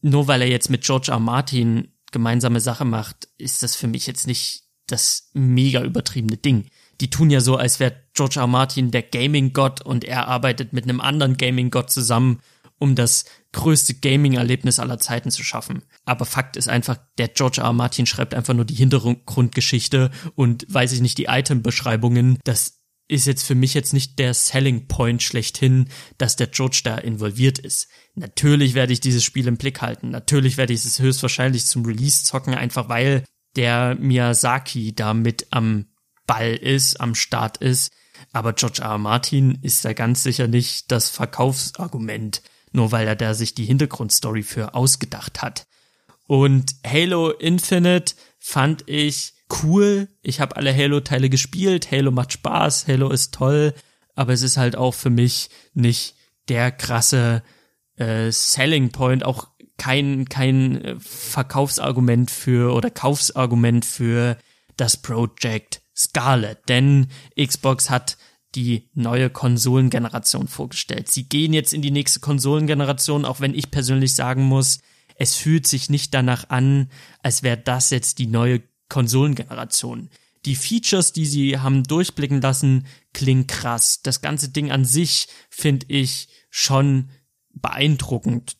[0.00, 1.20] nur weil er jetzt mit George R.
[1.20, 6.70] Martin gemeinsame Sache macht, ist das für mich jetzt nicht das mega übertriebene Ding
[7.00, 8.46] die tun ja so, als wäre George R.
[8.46, 12.40] Martin der Gaming-Gott und er arbeitet mit einem anderen Gaming-Gott zusammen,
[12.78, 15.82] um das größte Gaming-Erlebnis aller Zeiten zu schaffen.
[16.04, 17.72] Aber Fakt ist einfach, der George R.
[17.72, 22.38] Martin schreibt einfach nur die Hintergrundgeschichte und weiß ich nicht, die Item-Beschreibungen.
[22.44, 26.98] Das ist jetzt für mich jetzt nicht der Selling Point schlechthin, dass der George da
[26.98, 27.88] involviert ist.
[28.14, 30.10] Natürlich werde ich dieses Spiel im Blick halten.
[30.10, 33.24] Natürlich werde ich es höchstwahrscheinlich zum Release zocken, einfach weil
[33.56, 35.86] der Miyazaki da mit am
[36.26, 37.90] Ball ist, am Start ist.
[38.32, 38.90] Aber George R.
[38.90, 38.98] R.
[38.98, 42.42] Martin ist da ganz sicher nicht das Verkaufsargument,
[42.78, 45.66] nur weil er da sich die Hintergrundstory für ausgedacht hat.
[46.28, 50.08] Und Halo Infinite fand ich cool.
[50.22, 51.90] Ich habe alle Halo-Teile gespielt.
[51.90, 52.86] Halo macht Spaß.
[52.86, 53.74] Halo ist toll.
[54.14, 56.14] Aber es ist halt auch für mich nicht
[56.48, 57.42] der krasse
[57.96, 64.36] äh, Selling Point, auch kein, kein äh, Verkaufsargument für oder Kaufsargument für
[64.76, 66.58] das Project Scarlet.
[66.68, 68.18] Denn Xbox hat
[68.54, 71.10] die neue Konsolengeneration vorgestellt.
[71.10, 74.80] Sie gehen jetzt in die nächste Konsolengeneration, auch wenn ich persönlich sagen muss,
[75.16, 76.90] es fühlt sich nicht danach an,
[77.22, 80.10] als wäre das jetzt die neue Konsolengeneration.
[80.44, 84.00] Die Features, die sie haben durchblicken lassen, klingen krass.
[84.02, 87.10] Das ganze Ding an sich finde ich schon
[87.52, 88.57] beeindruckend,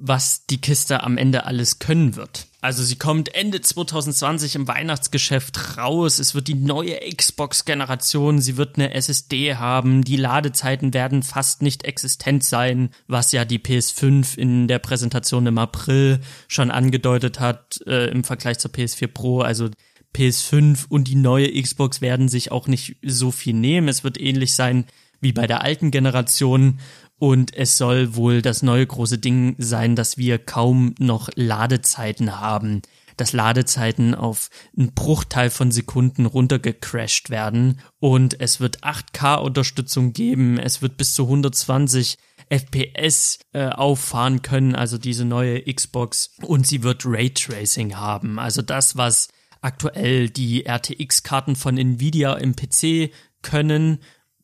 [0.00, 2.46] was die Kiste am Ende alles können wird.
[2.62, 6.18] Also sie kommt Ende 2020 im Weihnachtsgeschäft raus.
[6.18, 8.40] Es wird die neue Xbox-Generation.
[8.40, 10.02] Sie wird eine SSD haben.
[10.02, 15.58] Die Ladezeiten werden fast nicht existent sein, was ja die PS5 in der Präsentation im
[15.58, 19.40] April schon angedeutet hat äh, im Vergleich zur PS4 Pro.
[19.40, 19.70] Also
[20.14, 23.88] PS5 und die neue Xbox werden sich auch nicht so viel nehmen.
[23.88, 24.86] Es wird ähnlich sein
[25.20, 26.80] wie bei der alten Generation
[27.20, 32.80] und es soll wohl das neue große Ding sein, dass wir kaum noch Ladezeiten haben.
[33.18, 37.80] Dass Ladezeiten auf einen Bruchteil von Sekunden runtergecrashed werden.
[37.98, 40.58] Und es wird 8K-Unterstützung geben.
[40.58, 42.16] Es wird bis zu 120
[42.48, 46.30] FPS äh, auffahren können, also diese neue Xbox.
[46.40, 48.38] Und sie wird Raytracing haben.
[48.38, 49.28] Also das, was
[49.60, 53.98] aktuell die RTX-Karten von Nvidia im PC können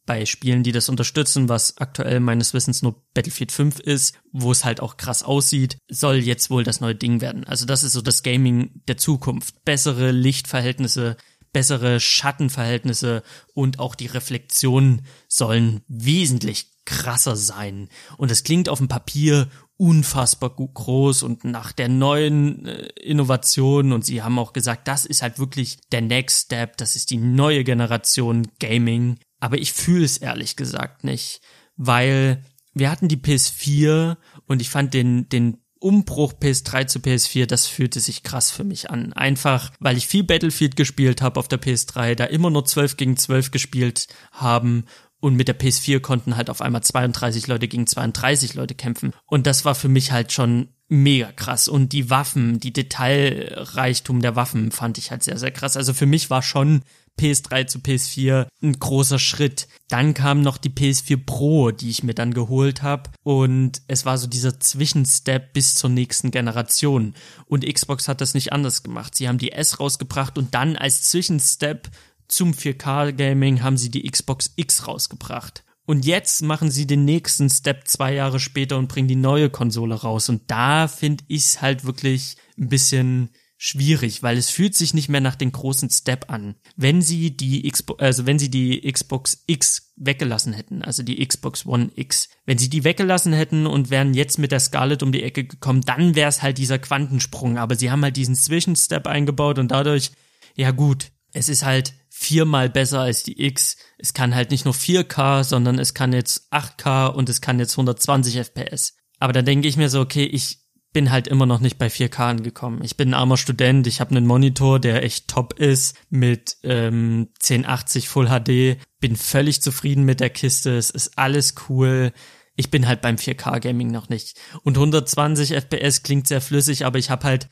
[0.06, 4.64] bei Spielen, die das unterstützen, was aktuell meines Wissens nur Battlefield 5 ist, wo es
[4.64, 7.44] halt auch krass aussieht, soll jetzt wohl das neue Ding werden.
[7.44, 9.64] Also das ist so das Gaming der Zukunft.
[9.64, 11.16] Bessere Lichtverhältnisse,
[11.52, 17.88] bessere Schattenverhältnisse und auch die Reflexionen sollen wesentlich krasser sein.
[18.16, 24.04] Und es klingt auf dem Papier unfassbar groß und nach der neuen äh, Innovation und
[24.04, 27.62] sie haben auch gesagt, das ist halt wirklich der Next Step, das ist die neue
[27.62, 31.40] Generation Gaming aber ich fühle es ehrlich gesagt nicht,
[31.76, 32.42] weil
[32.74, 38.00] wir hatten die PS4 und ich fand den, den Umbruch PS3 zu PS4, das fühlte
[38.00, 39.12] sich krass für mich an.
[39.12, 43.16] Einfach, weil ich viel Battlefield gespielt habe auf der PS3, da immer nur 12 gegen
[43.16, 44.84] 12 gespielt haben
[45.20, 49.12] und mit der PS4 konnten halt auf einmal 32 Leute gegen 32 Leute kämpfen.
[49.26, 51.68] Und das war für mich halt schon mega krass.
[51.68, 55.76] Und die Waffen, die Detailreichtum der Waffen fand ich halt sehr, sehr krass.
[55.76, 56.82] Also für mich war schon
[57.18, 59.68] PS3 zu PS4 ein großer Schritt.
[59.88, 64.18] Dann kam noch die PS4 Pro, die ich mir dann geholt habe und es war
[64.18, 67.14] so dieser Zwischenstep bis zur nächsten Generation
[67.46, 69.14] und Xbox hat das nicht anders gemacht.
[69.14, 71.90] Sie haben die S rausgebracht und dann als Zwischenstep
[72.28, 75.62] zum 4K Gaming haben sie die Xbox X rausgebracht.
[75.86, 79.94] Und jetzt machen sie den nächsten Step zwei Jahre später und bringen die neue Konsole
[79.94, 80.28] raus.
[80.28, 85.08] Und da finde ich es halt wirklich ein bisschen schwierig, weil es fühlt sich nicht
[85.08, 86.56] mehr nach den großen Step an.
[86.76, 91.64] Wenn sie die Xbox, also wenn sie die Xbox X weggelassen hätten, also die Xbox
[91.64, 95.22] One X, wenn sie die weggelassen hätten und wären jetzt mit der Scarlett um die
[95.22, 97.56] Ecke gekommen, dann wäre es halt dieser Quantensprung.
[97.56, 100.12] Aber sie haben halt diesen Zwischenstep eingebaut und dadurch,
[100.54, 103.76] ja gut, es ist halt viermal besser als die X.
[103.98, 107.72] Es kann halt nicht nur 4K, sondern es kann jetzt 8K und es kann jetzt
[107.72, 108.94] 120 FPS.
[109.18, 110.65] Aber da denke ich mir so, okay, ich
[110.96, 112.80] bin halt immer noch nicht bei 4K angekommen.
[112.82, 117.28] Ich bin ein armer Student, ich habe einen Monitor, der echt top ist, mit ähm,
[117.42, 122.14] 1080 Full HD, bin völlig zufrieden mit der Kiste, es ist alles cool.
[122.54, 124.40] Ich bin halt beim 4K Gaming noch nicht.
[124.62, 127.50] Und 120 FPS klingt sehr flüssig, aber ich habe halt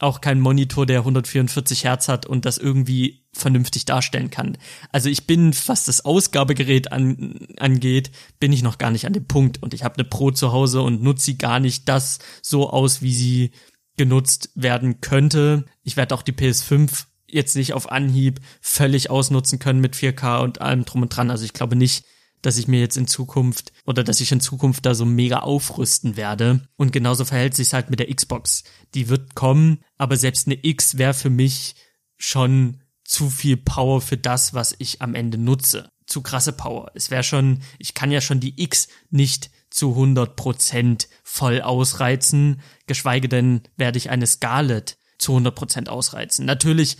[0.00, 4.58] auch kein Monitor, der 144 Hertz hat und das irgendwie vernünftig darstellen kann.
[4.90, 9.26] Also ich bin, was das Ausgabegerät an, angeht, bin ich noch gar nicht an dem
[9.26, 12.70] Punkt und ich habe eine Pro zu Hause und nutze sie gar nicht das so
[12.70, 13.52] aus, wie sie
[13.96, 15.64] genutzt werden könnte.
[15.82, 20.60] Ich werde auch die PS5 jetzt nicht auf Anhieb völlig ausnutzen können mit 4K und
[20.60, 21.30] allem drum und dran.
[21.30, 22.04] Also ich glaube nicht,
[22.44, 26.16] dass ich mir jetzt in Zukunft oder dass ich in Zukunft da so mega aufrüsten
[26.16, 26.68] werde.
[26.76, 28.64] Und genauso verhält sich halt mit der Xbox.
[28.94, 31.74] Die wird kommen, aber selbst eine X wäre für mich
[32.16, 35.88] schon zu viel Power für das, was ich am Ende nutze.
[36.06, 36.90] Zu krasse Power.
[36.94, 42.60] Es wäre schon, ich kann ja schon die X nicht zu 100 Prozent voll ausreizen,
[42.86, 46.44] geschweige denn werde ich eine Scarlett zu 100 Prozent ausreizen.
[46.44, 46.98] Natürlich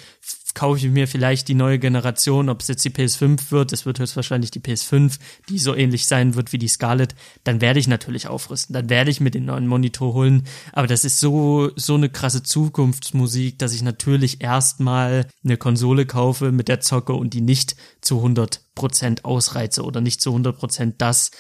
[0.54, 3.98] kaufe ich mir vielleicht die neue Generation, ob es jetzt die PS5 wird, es wird
[3.98, 8.28] höchstwahrscheinlich die PS5, die so ähnlich sein wird wie die Scarlett, dann werde ich natürlich
[8.28, 12.08] aufrüsten, dann werde ich mir den neuen Monitor holen, aber das ist so, so eine
[12.08, 17.76] krasse Zukunftsmusik, dass ich natürlich erstmal eine Konsole kaufe mit der Zocke und die nicht
[18.00, 21.30] zu 100% ausreize oder nicht zu 100% das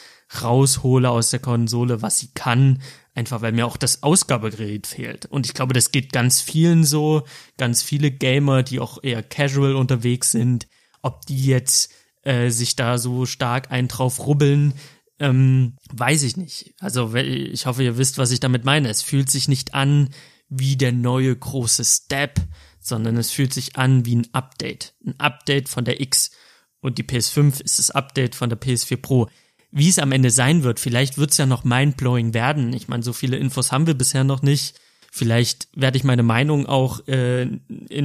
[0.42, 2.80] raushole aus der Konsole, was sie kann,
[3.14, 5.26] einfach weil mir auch das Ausgabegerät fehlt.
[5.26, 7.22] Und ich glaube, das geht ganz vielen so,
[7.56, 10.66] ganz viele Gamer, die auch eher casual unterwegs sind,
[11.02, 14.74] ob die jetzt äh, sich da so stark ein drauf rubbeln,
[15.20, 16.74] ähm, weiß ich nicht.
[16.80, 18.88] Also ich hoffe, ihr wisst, was ich damit meine.
[18.88, 20.10] Es fühlt sich nicht an
[20.48, 22.40] wie der neue große Step,
[22.80, 24.94] sondern es fühlt sich an wie ein Update.
[25.04, 26.32] Ein Update von der X.
[26.80, 29.28] Und die PS5 ist das Update von der PS4 Pro
[29.74, 30.78] wie es am Ende sein wird.
[30.78, 32.72] Vielleicht wird es ja noch mindblowing werden.
[32.72, 34.80] Ich meine, so viele Infos haben wir bisher noch nicht.
[35.10, 37.60] Vielleicht werde ich meine Meinung auch äh, in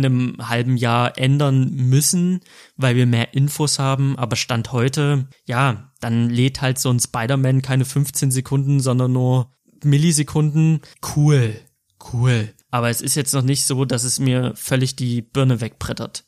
[0.06, 2.42] einem halben Jahr ändern müssen,
[2.76, 4.18] weil wir mehr Infos haben.
[4.18, 9.52] Aber Stand heute, ja, dann lädt halt so ein Spider-Man keine 15 Sekunden, sondern nur
[9.84, 10.82] Millisekunden.
[11.16, 11.56] Cool,
[12.14, 12.54] cool.
[12.72, 16.26] Aber es ist jetzt noch nicht so, dass es mir völlig die Birne wegbrettert.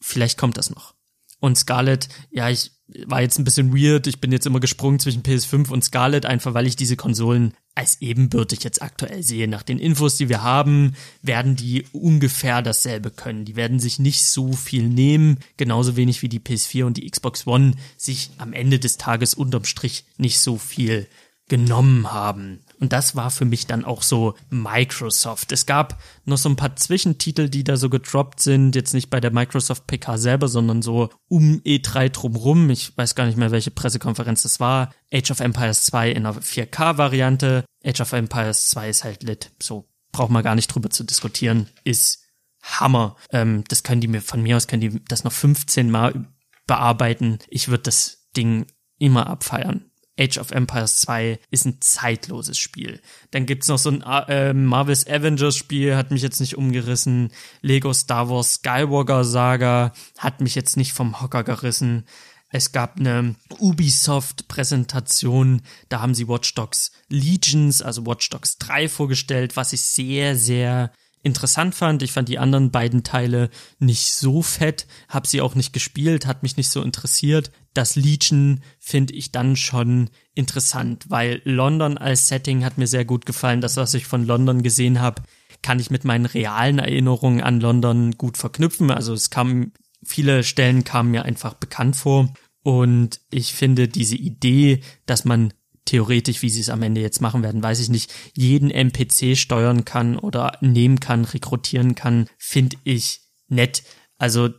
[0.00, 0.94] Vielleicht kommt das noch.
[1.40, 2.72] Und Scarlett, ja, ich
[3.06, 4.06] war jetzt ein bisschen weird.
[4.06, 8.00] Ich bin jetzt immer gesprungen zwischen PS5 und Scarlett, einfach weil ich diese Konsolen als
[8.00, 9.46] ebenbürtig jetzt aktuell sehe.
[9.46, 13.44] Nach den Infos, die wir haben, werden die ungefähr dasselbe können.
[13.44, 17.46] Die werden sich nicht so viel nehmen, genauso wenig wie die PS4 und die Xbox
[17.46, 21.06] One sich am Ende des Tages unterm Strich nicht so viel
[21.48, 22.60] genommen haben.
[22.80, 25.52] Und das war für mich dann auch so Microsoft.
[25.52, 28.76] Es gab noch so ein paar Zwischentitel, die da so gedroppt sind.
[28.76, 32.70] Jetzt nicht bei der Microsoft PK selber, sondern so um E3 drumrum.
[32.70, 34.92] Ich weiß gar nicht mehr, welche Pressekonferenz das war.
[35.12, 37.64] Age of Empires 2 in einer 4K-Variante.
[37.84, 39.50] Age of Empires 2 ist halt lit.
[39.60, 41.68] So braucht man gar nicht drüber zu diskutieren.
[41.84, 42.24] Ist
[42.62, 43.16] Hammer.
[43.30, 46.26] Ähm, das können die mir, von mir aus können die das noch 15 Mal
[46.66, 47.38] bearbeiten.
[47.48, 48.66] Ich würde das Ding
[48.98, 49.90] immer abfeiern.
[50.18, 53.00] Age of Empires 2 ist ein zeitloses Spiel.
[53.30, 57.30] Dann gibt's noch so ein äh, Marvel's Avengers Spiel, hat mich jetzt nicht umgerissen.
[57.62, 62.04] Lego Star Wars Skywalker Saga hat mich jetzt nicht vom Hocker gerissen.
[62.50, 69.54] Es gab eine Ubisoft-Präsentation, da haben sie Watch Dogs Legions, also Watch Dogs 3 vorgestellt,
[69.56, 70.90] was ich sehr, sehr
[71.22, 72.02] interessant fand.
[72.02, 76.42] Ich fand die anderen beiden Teile nicht so fett, hab sie auch nicht gespielt, hat
[76.42, 77.50] mich nicht so interessiert.
[77.74, 83.26] Das Legion finde ich dann schon interessant, weil London als Setting hat mir sehr gut
[83.26, 83.60] gefallen.
[83.60, 85.22] Das, was ich von London gesehen habe,
[85.62, 88.90] kann ich mit meinen realen Erinnerungen an London gut verknüpfen.
[88.90, 89.72] Also es kam,
[90.04, 92.32] viele Stellen kamen mir einfach bekannt vor.
[92.62, 95.52] Und ich finde diese Idee, dass man
[95.88, 99.84] theoretisch, wie sie es am Ende jetzt machen werden, weiß ich nicht, jeden NPC steuern
[99.84, 103.82] kann oder nehmen kann, rekrutieren kann, finde ich nett.
[104.18, 104.50] Also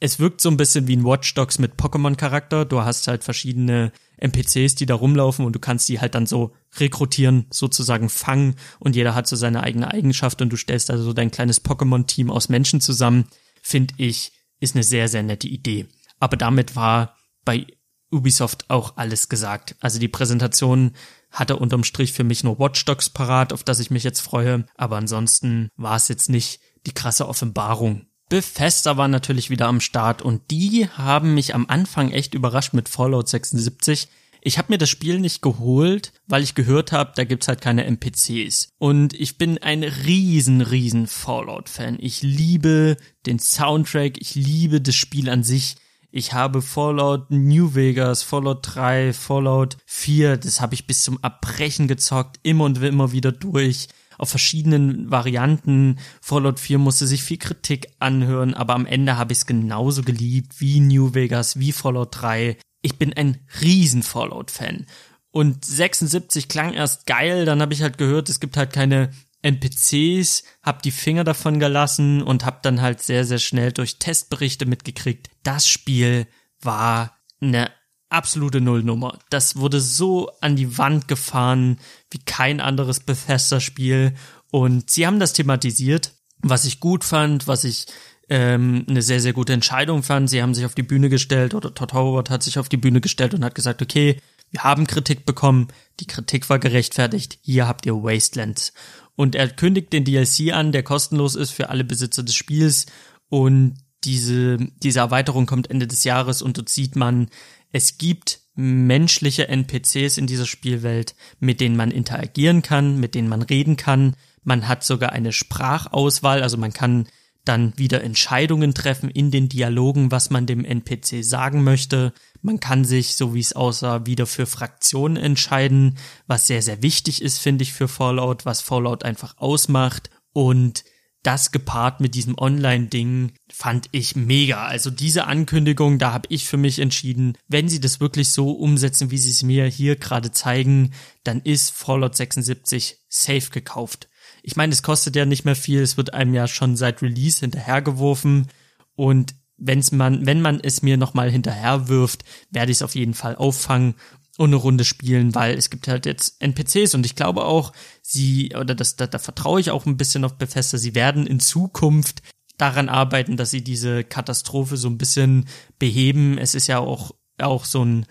[0.00, 2.64] es wirkt so ein bisschen wie ein Watch Dogs mit Pokémon-Charakter.
[2.64, 6.54] Du hast halt verschiedene NPCs, die da rumlaufen und du kannst die halt dann so
[6.76, 11.32] rekrutieren, sozusagen fangen und jeder hat so seine eigene Eigenschaft und du stellst also dein
[11.32, 13.24] kleines Pokémon-Team aus Menschen zusammen.
[13.62, 15.86] Finde ich, ist eine sehr, sehr nette Idee.
[16.20, 17.66] Aber damit war bei
[18.10, 19.76] Ubisoft auch alles gesagt.
[19.80, 20.92] Also die Präsentation
[21.30, 24.64] hatte unterm Strich für mich nur Watch Dogs parat, auf das ich mich jetzt freue.
[24.76, 28.06] Aber ansonsten war es jetzt nicht die krasse Offenbarung.
[28.28, 32.88] Bethesda war natürlich wieder am Start und die haben mich am Anfang echt überrascht mit
[32.88, 34.08] Fallout 76.
[34.40, 37.84] Ich habe mir das Spiel nicht geholt, weil ich gehört habe, da gibt's halt keine
[37.84, 38.68] NPCs.
[38.78, 41.98] Und ich bin ein riesen, riesen Fallout-Fan.
[42.00, 45.76] Ich liebe den Soundtrack, ich liebe das Spiel an sich.
[46.10, 51.86] Ich habe Fallout New Vegas, Fallout 3, Fallout 4, das habe ich bis zum Abbrechen
[51.86, 55.98] gezockt, immer und immer wieder durch, auf verschiedenen Varianten.
[56.22, 60.60] Fallout 4 musste sich viel Kritik anhören, aber am Ende habe ich es genauso geliebt
[60.60, 62.56] wie New Vegas, wie Fallout 3.
[62.80, 64.86] Ich bin ein riesen Fallout-Fan.
[65.30, 69.10] Und 76 klang erst geil, dann habe ich halt gehört, es gibt halt keine
[69.42, 74.66] NPCs, hab die Finger davon gelassen und hab dann halt sehr, sehr schnell durch Testberichte
[74.66, 76.26] mitgekriegt, das Spiel
[76.60, 77.70] war eine
[78.10, 79.18] absolute Nullnummer.
[79.30, 81.78] Das wurde so an die Wand gefahren
[82.10, 84.14] wie kein anderes Bethesda-Spiel
[84.50, 87.86] und sie haben das thematisiert, was ich gut fand, was ich
[88.30, 90.30] ähm, eine sehr, sehr gute Entscheidung fand.
[90.30, 93.00] Sie haben sich auf die Bühne gestellt oder Todd Howard hat sich auf die Bühne
[93.00, 94.20] gestellt und hat gesagt, okay,
[94.50, 95.68] wir haben Kritik bekommen,
[96.00, 98.72] die Kritik war gerechtfertigt, hier habt ihr Wastelands.
[99.18, 102.86] Und er kündigt den DLC an, der kostenlos ist für alle Besitzer des Spiels.
[103.28, 107.28] Und diese, diese Erweiterung kommt Ende des Jahres und dort sieht man,
[107.72, 113.42] es gibt menschliche NPCs in dieser Spielwelt, mit denen man interagieren kann, mit denen man
[113.42, 114.14] reden kann.
[114.44, 117.08] Man hat sogar eine Sprachauswahl, also man kann
[117.48, 122.12] dann wieder Entscheidungen treffen in den Dialogen, was man dem NPC sagen möchte.
[122.42, 127.22] Man kann sich, so wie es aussah, wieder für Fraktionen entscheiden, was sehr, sehr wichtig
[127.22, 130.10] ist, finde ich, für Fallout, was Fallout einfach ausmacht.
[130.32, 130.84] Und
[131.22, 134.64] das gepaart mit diesem Online-Ding fand ich mega.
[134.66, 139.10] Also diese Ankündigung, da habe ich für mich entschieden, wenn sie das wirklich so umsetzen,
[139.10, 140.92] wie sie es mir hier gerade zeigen,
[141.24, 144.07] dann ist Fallout 76 safe gekauft.
[144.48, 147.40] Ich meine, es kostet ja nicht mehr viel, es wird einem ja schon seit Release
[147.40, 148.46] hinterhergeworfen.
[148.94, 153.36] Und wenn's man, wenn man es mir nochmal hinterherwirft, werde ich es auf jeden Fall
[153.36, 153.94] auffangen
[154.38, 158.54] und eine Runde spielen, weil es gibt halt jetzt NPCs und ich glaube auch, sie,
[158.58, 162.22] oder das, da, da vertraue ich auch ein bisschen auf Bethesda, sie werden in Zukunft
[162.56, 165.46] daran arbeiten, dass sie diese Katastrophe so ein bisschen
[165.78, 166.38] beheben.
[166.38, 168.06] Es ist ja auch, auch so ein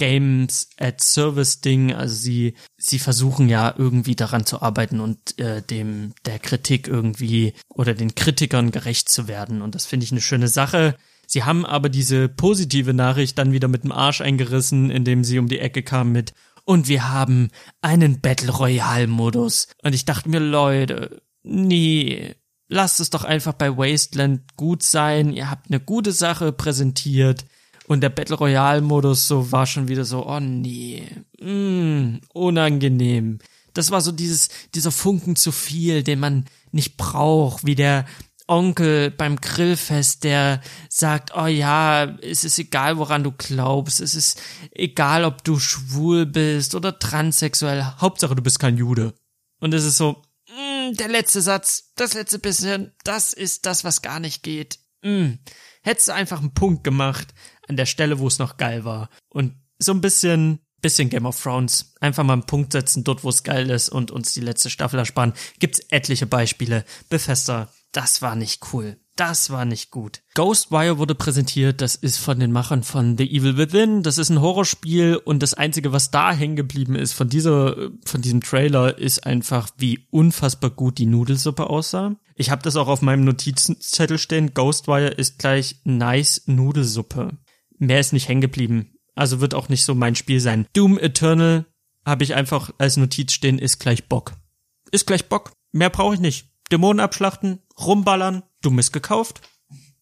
[0.00, 5.62] Games at Service Ding, also sie, sie versuchen ja irgendwie daran zu arbeiten und äh,
[5.62, 10.20] dem, der Kritik irgendwie oder den Kritikern gerecht zu werden und das finde ich eine
[10.20, 10.96] schöne Sache.
[11.28, 15.46] Sie haben aber diese positive Nachricht dann wieder mit dem Arsch eingerissen, indem sie um
[15.46, 16.32] die Ecke kamen mit
[16.64, 17.50] und wir haben
[17.82, 19.68] einen Battle Royale Modus.
[19.82, 22.36] Und ich dachte mir, Leute, nee,
[22.68, 25.32] lasst es doch einfach bei Wasteland gut sein.
[25.32, 27.44] Ihr habt eine gute Sache präsentiert.
[27.90, 31.08] Und der Battle Royale Modus so war schon wieder so, oh nee,
[31.40, 33.40] mm, unangenehm.
[33.74, 38.06] Das war so dieses, dieser Funken zu viel, den man nicht braucht, wie der
[38.46, 44.40] Onkel beim Grillfest, der sagt, oh ja, es ist egal, woran du glaubst, es ist
[44.70, 49.14] egal, ob du schwul bist oder transsexuell, Hauptsache du bist kein Jude.
[49.58, 54.00] Und es ist so, mm, der letzte Satz, das letzte bisschen, das ist das, was
[54.00, 54.78] gar nicht geht.
[55.02, 55.38] Mm.
[55.82, 57.34] Hättest du einfach einen Punkt gemacht
[57.70, 59.08] an der Stelle, wo es noch geil war.
[59.30, 61.92] Und so ein bisschen bisschen Game of Thrones.
[62.00, 64.98] Einfach mal einen Punkt setzen, dort wo es geil ist und uns die letzte Staffel
[64.98, 65.34] ersparen.
[65.58, 66.86] Gibt's etliche Beispiele.
[67.10, 68.98] Bethesda das war nicht cool.
[69.16, 70.22] Das war nicht gut.
[70.34, 74.40] Ghostwire wurde präsentiert, das ist von den Machern von The Evil Within, das ist ein
[74.40, 79.26] Horrorspiel und das einzige, was da hängen geblieben ist von dieser, von diesem Trailer, ist
[79.26, 82.16] einfach, wie unfassbar gut die Nudelsuppe aussah.
[82.36, 87.36] Ich habe das auch auf meinem Notizzettel stehen, Ghostwire ist gleich nice Nudelsuppe.
[87.80, 88.92] Mehr ist nicht hängen geblieben.
[89.16, 90.66] Also wird auch nicht so mein Spiel sein.
[90.74, 91.66] Doom Eternal
[92.06, 94.34] habe ich einfach als Notiz stehen, ist gleich Bock.
[94.92, 95.52] Ist gleich Bock.
[95.72, 96.46] Mehr brauche ich nicht.
[96.70, 99.40] Dämonen abschlachten, rumballern, du bist gekauft.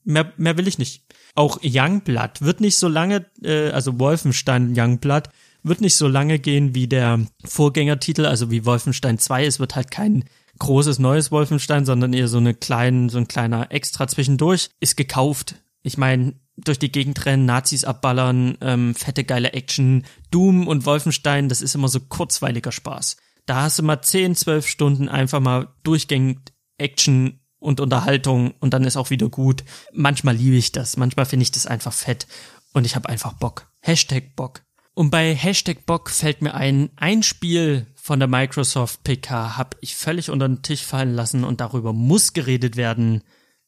[0.04, 1.04] Mehr, mehr will ich nicht.
[1.34, 5.28] Auch Youngblood wird nicht so lange, äh, also Wolfenstein Youngblood
[5.62, 9.46] wird nicht so lange gehen wie der Vorgängertitel, also wie Wolfenstein 2.
[9.46, 10.24] Es wird halt kein
[10.58, 14.70] großes neues Wolfenstein, sondern eher so eine kleinen, so ein kleiner Extra zwischendurch.
[14.80, 15.56] Ist gekauft.
[15.82, 16.34] Ich meine,
[16.64, 21.74] durch die Gegend rennen, Nazis abballern, ähm, fette geile Action, Doom und Wolfenstein, das ist
[21.74, 23.16] immer so kurzweiliger Spaß.
[23.46, 26.38] Da hast du mal 10, 12 Stunden einfach mal durchgängig
[26.76, 29.64] Action und Unterhaltung und dann ist auch wieder gut.
[29.92, 32.26] Manchmal liebe ich das, manchmal finde ich das einfach fett
[32.72, 33.68] und ich habe einfach Bock.
[33.80, 34.62] Hashtag Bock.
[34.94, 39.94] Und bei Hashtag Bock fällt mir ein, ein Spiel von der Microsoft PK habe ich
[39.94, 43.22] völlig unter den Tisch fallen lassen und darüber muss geredet werden.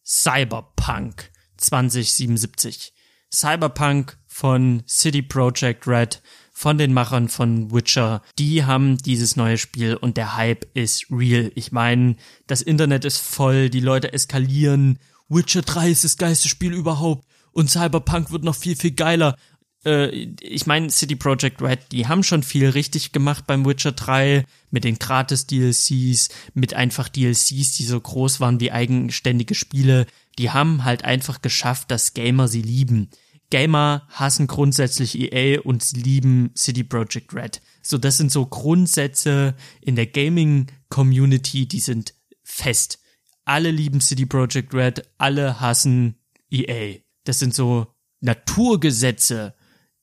[0.05, 1.31] Cyberpunk
[1.61, 2.93] 2077.
[3.33, 8.23] Cyberpunk von City Project Red von den Machern von Witcher.
[8.39, 11.51] Die haben dieses neue Spiel und der Hype ist real.
[11.55, 14.99] Ich meine, das Internet ist voll, die Leute eskalieren.
[15.29, 19.37] Witcher 3 ist das geilste Spiel überhaupt und Cyberpunk wird noch viel, viel geiler.
[19.85, 20.09] Äh,
[20.41, 24.85] ich meine, City Project Red, die haben schon viel richtig gemacht beim Witcher 3 mit
[24.85, 30.07] den gratis DLCs, mit einfach DLCs, die so groß waren wie eigenständige Spiele.
[30.39, 33.11] Die haben halt einfach geschafft, dass Gamer sie lieben.
[33.51, 37.61] Gamer hassen grundsätzlich EA und sie lieben City Project Red.
[37.83, 42.15] So, das sind so Grundsätze in der Gaming-Community, die sind
[42.45, 43.01] fest.
[43.45, 46.21] Alle lieben City Project Red, alle hassen
[46.51, 47.01] EA.
[47.25, 47.89] Das sind so
[48.21, 49.55] Naturgesetze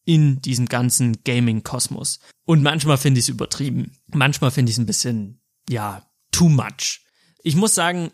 [0.03, 2.19] in diesem ganzen Gaming-Kosmos.
[2.45, 3.91] Und manchmal finde ich es übertrieben.
[4.07, 7.01] Manchmal finde ich es ein bisschen, ja, too much.
[7.43, 8.11] Ich muss sagen,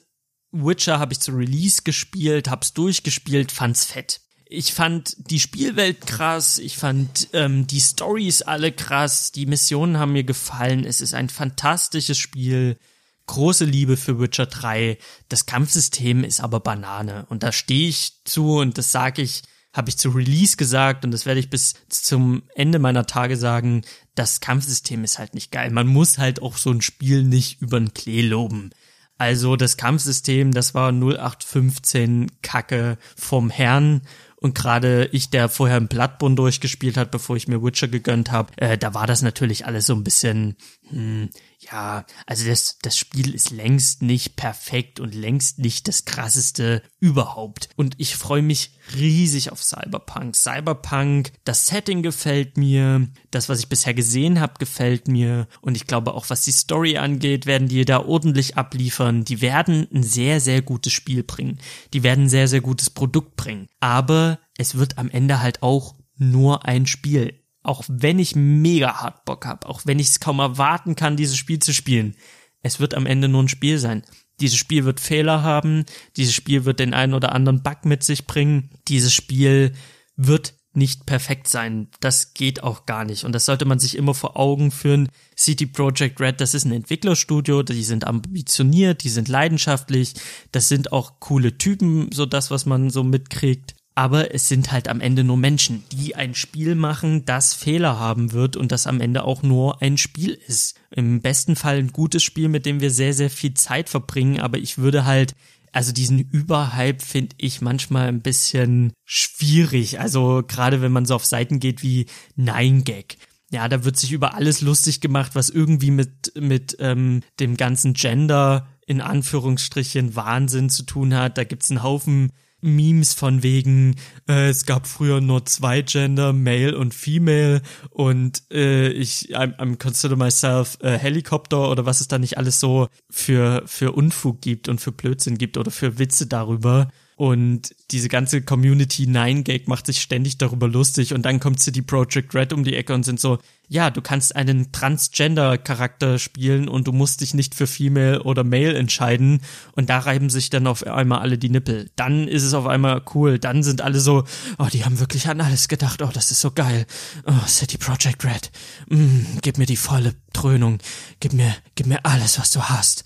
[0.54, 4.22] Witcher habe ich zu Release gespielt, hab's durchgespielt, fand's fett
[4.54, 10.14] ich fand die Spielwelt krass, ich fand ähm, die Stories alle krass, die Missionen haben
[10.14, 12.78] mir gefallen, es ist ein fantastisches Spiel,
[13.26, 14.99] große Liebe für Witcher 3.
[15.28, 19.41] Das Kampfsystem ist aber Banane und da stehe ich zu und das sage ich,
[19.74, 23.82] habe ich zu Release gesagt und das werde ich bis zum Ende meiner Tage sagen,
[24.14, 25.72] das Kampfsystem ist halt nicht geil.
[25.72, 28.70] Man muss halt auch so ein Spiel nicht über den Klee loben.
[29.18, 34.01] Also das Kampfsystem, das war 0815 Kacke vom Herrn.
[34.36, 38.51] Und gerade ich, der vorher im Bloodborne durchgespielt hat, bevor ich mir Witcher gegönnt habe,
[38.57, 40.57] äh, da war das natürlich alles so ein bisschen,
[40.89, 41.30] hm,
[41.72, 47.70] ja, also das, das Spiel ist längst nicht perfekt und längst nicht das krasseste überhaupt.
[47.76, 50.36] Und ich freue mich riesig auf Cyberpunk.
[50.36, 55.47] Cyberpunk, das Setting gefällt mir, das, was ich bisher gesehen habe, gefällt mir.
[55.61, 59.24] Und ich glaube auch, was die Story angeht, werden die da ordentlich abliefern.
[59.24, 61.59] Die werden ein sehr, sehr gutes Spiel bringen.
[61.93, 63.68] Die werden ein sehr, sehr gutes Produkt bringen.
[63.80, 69.26] Aber es wird am Ende halt auch nur ein Spiel auch wenn ich mega hart
[69.26, 72.16] Bock habe, auch wenn ich es kaum erwarten kann, dieses Spiel zu spielen,
[72.61, 74.03] es wird am Ende nur ein Spiel sein.
[74.39, 75.86] Dieses Spiel wird Fehler haben,
[76.18, 79.74] dieses Spiel wird den einen oder anderen Bug mit sich bringen, dieses Spiel
[80.16, 81.89] wird nicht perfekt sein.
[81.99, 83.26] Das geht auch gar nicht.
[83.26, 85.09] Und das sollte man sich immer vor Augen führen.
[85.38, 90.16] City Project Red, das ist ein Entwicklerstudio, die sind ambitioniert, die sind leidenschaftlich,
[90.51, 94.88] das sind auch coole Typen, so das, was man so mitkriegt aber es sind halt
[94.88, 99.02] am Ende nur Menschen, die ein Spiel machen, das Fehler haben wird und das am
[99.02, 100.80] Ende auch nur ein Spiel ist.
[100.89, 104.58] Im besten Fall ein gutes Spiel, mit dem wir sehr, sehr viel Zeit verbringen, aber
[104.58, 105.36] ich würde halt
[105.74, 110.00] also diesen Überhype finde ich manchmal ein bisschen schwierig.
[110.00, 113.18] Also gerade wenn man so auf Seiten geht wie Nine Gag.
[113.52, 117.94] Ja, da wird sich über alles lustig gemacht, was irgendwie mit, mit ähm, dem ganzen
[117.94, 121.38] Gender in Anführungsstrichen Wahnsinn zu tun hat.
[121.39, 122.32] Da gibt's einen Haufen
[122.64, 123.95] Memes von wegen,
[124.28, 129.78] äh, es gab früher nur zwei Gender, Male und Female und äh, ich, I'm, I'm
[129.78, 134.70] consider myself a Helicopter oder was es da nicht alles so für, für Unfug gibt
[134.70, 136.89] und für Blödsinn gibt oder für Witze darüber.
[137.16, 141.82] Und diese ganze Community Nine Gag macht sich ständig darüber lustig und dann kommt City
[141.82, 143.38] Project Red um die Ecke und sind so,
[143.70, 148.76] ja, du kannst einen Transgender-Charakter spielen und du musst dich nicht für Female oder Male
[148.76, 149.41] entscheiden
[149.74, 151.89] und da reiben sich dann auf einmal alle die Nippel.
[151.95, 153.39] Dann ist es auf einmal cool.
[153.39, 154.24] Dann sind alle so,
[154.57, 156.01] oh, die haben wirklich an alles gedacht.
[156.01, 156.86] Oh, das ist so geil.
[157.26, 158.51] Oh, City Project Red.
[158.89, 160.80] Mm, gib mir die volle Dröhnung.
[161.20, 163.03] Gib mir, gib mir alles, was du hast.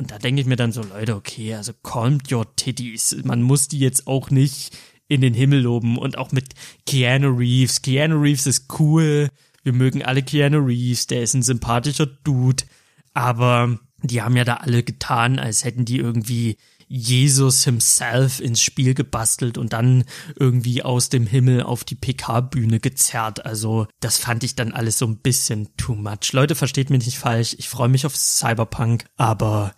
[0.00, 3.14] Und da denke ich mir dann so, Leute, okay, also calm your titties.
[3.22, 4.74] Man muss die jetzt auch nicht
[5.08, 5.98] in den Himmel loben.
[5.98, 6.54] Und auch mit
[6.86, 7.82] Keanu Reeves.
[7.82, 9.28] Keanu Reeves ist cool.
[9.62, 11.06] Wir mögen alle Keanu Reeves.
[11.06, 12.64] Der ist ein sympathischer Dude.
[13.12, 16.56] Aber die haben ja da alle getan, als hätten die irgendwie
[16.88, 23.44] Jesus himself ins Spiel gebastelt und dann irgendwie aus dem Himmel auf die PK-Bühne gezerrt.
[23.44, 26.32] Also das fand ich dann alles so ein bisschen too much.
[26.32, 27.54] Leute, versteht mich nicht falsch.
[27.58, 29.74] Ich freue mich auf Cyberpunk, aber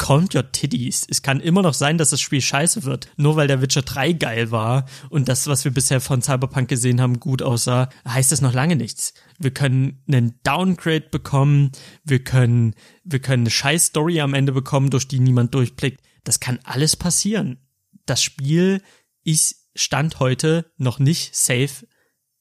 [0.00, 1.06] Count Your Titties.
[1.10, 3.10] Es kann immer noch sein, dass das Spiel scheiße wird.
[3.18, 7.02] Nur weil der Witcher 3 geil war und das, was wir bisher von Cyberpunk gesehen
[7.02, 9.12] haben, gut aussah, heißt das noch lange nichts.
[9.38, 11.72] Wir können einen Downgrade bekommen,
[12.02, 12.74] wir können,
[13.04, 16.00] wir können eine scheiß Story am Ende bekommen, durch die niemand durchblickt.
[16.24, 17.58] Das kann alles passieren.
[18.06, 18.82] Das Spiel
[19.22, 21.86] ist Stand heute noch nicht safe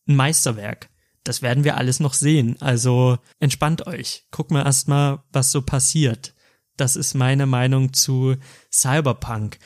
[0.07, 0.89] ein Meisterwerk.
[1.25, 2.55] Das werden wir alles noch sehen.
[2.61, 4.23] Also entspannt euch.
[4.31, 6.33] Guck mal erstmal, was so passiert.
[6.79, 8.35] Das ist meine Meinung zu
[8.71, 9.57] Cyberpunk.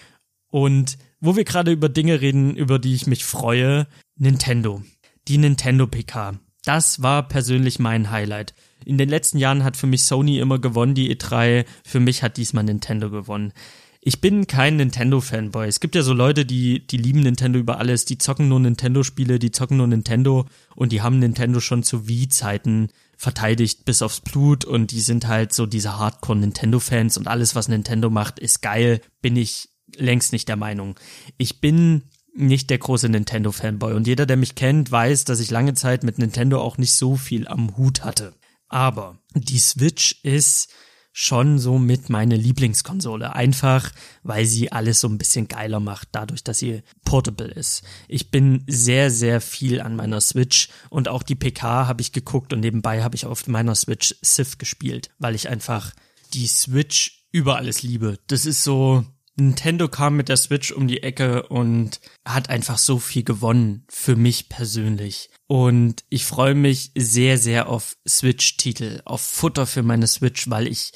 [0.50, 4.82] Und wo wir gerade über Dinge reden, über die ich mich freue, Nintendo.
[5.28, 6.40] Die Nintendo PK.
[6.66, 8.56] Das war persönlich mein Highlight.
[8.84, 11.66] In den letzten Jahren hat für mich Sony immer gewonnen, die E3.
[11.86, 13.54] Für mich hat diesmal Nintendo gewonnen.
[14.02, 15.68] Ich bin kein Nintendo-Fanboy.
[15.68, 19.40] Es gibt ja so Leute, die, die lieben Nintendo über alles, die zocken nur Nintendo-Spiele,
[19.40, 20.46] die zocken nur Nintendo
[20.76, 22.90] und die haben Nintendo schon zu Wii-Zeiten
[23.24, 28.10] verteidigt bis aufs Blut und die sind halt so diese Hardcore-Nintendo-Fans und alles, was Nintendo
[28.10, 31.00] macht, ist geil, bin ich längst nicht der Meinung.
[31.38, 32.04] Ich bin
[32.36, 36.18] nicht der große Nintendo-Fanboy und jeder, der mich kennt, weiß, dass ich lange Zeit mit
[36.18, 38.34] Nintendo auch nicht so viel am Hut hatte.
[38.68, 40.70] Aber die Switch ist
[41.14, 43.34] schon so mit meine Lieblingskonsole.
[43.34, 43.92] Einfach,
[44.24, 47.84] weil sie alles so ein bisschen geiler macht, dadurch, dass sie portable ist.
[48.08, 52.52] Ich bin sehr, sehr viel an meiner Switch und auch die PK habe ich geguckt
[52.52, 55.94] und nebenbei habe ich auf meiner Switch Sif gespielt, weil ich einfach
[56.34, 58.18] die Switch über alles liebe.
[58.28, 59.06] Das ist so,
[59.36, 64.16] Nintendo kam mit der Switch um die Ecke und hat einfach so viel gewonnen für
[64.16, 65.30] mich persönlich.
[65.48, 70.92] Und ich freue mich sehr, sehr auf Switch-Titel, auf Futter für meine Switch, weil ich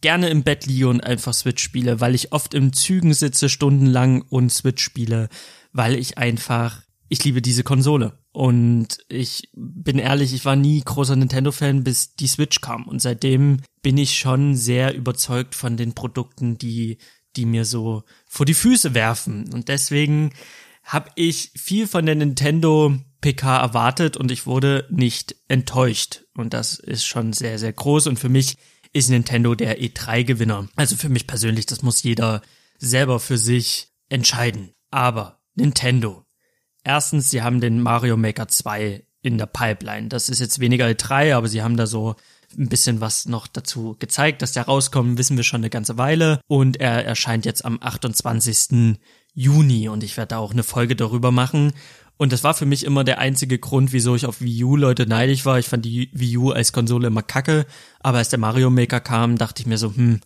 [0.00, 4.22] gerne im Bett liege und einfach Switch spiele, weil ich oft im Zügen sitze stundenlang
[4.22, 5.28] und Switch spiele,
[5.72, 8.18] weil ich einfach, ich liebe diese Konsole.
[8.32, 12.86] Und ich bin ehrlich, ich war nie großer Nintendo-Fan, bis die Switch kam.
[12.86, 16.98] Und seitdem bin ich schon sehr überzeugt von den Produkten, die
[17.36, 19.52] die mir so vor die Füße werfen.
[19.52, 20.32] Und deswegen
[20.84, 26.24] habe ich viel von der Nintendo PK erwartet und ich wurde nicht enttäuscht.
[26.34, 28.08] Und das ist schon sehr, sehr groß.
[28.08, 28.56] Und für mich
[28.92, 30.68] ist Nintendo der E3-Gewinner.
[30.76, 32.42] Also für mich persönlich, das muss jeder
[32.78, 34.74] selber für sich entscheiden.
[34.90, 36.24] Aber Nintendo.
[36.84, 40.08] Erstens, sie haben den Mario Maker 2 in der Pipeline.
[40.08, 42.16] Das ist jetzt weniger E3, aber sie haben da so
[42.58, 46.40] ein bisschen was noch dazu gezeigt, dass der rauskommt, wissen wir schon eine ganze Weile
[46.46, 48.98] und er erscheint jetzt am 28.
[49.34, 51.72] Juni und ich werde da auch eine Folge darüber machen.
[52.18, 55.06] Und das war für mich immer der einzige Grund, wieso ich auf Wii U Leute
[55.06, 55.58] neidig war.
[55.58, 57.66] Ich fand die Wii U als Konsole immer kacke,
[58.00, 60.20] aber als der Mario Maker kam, dachte ich mir so, hm,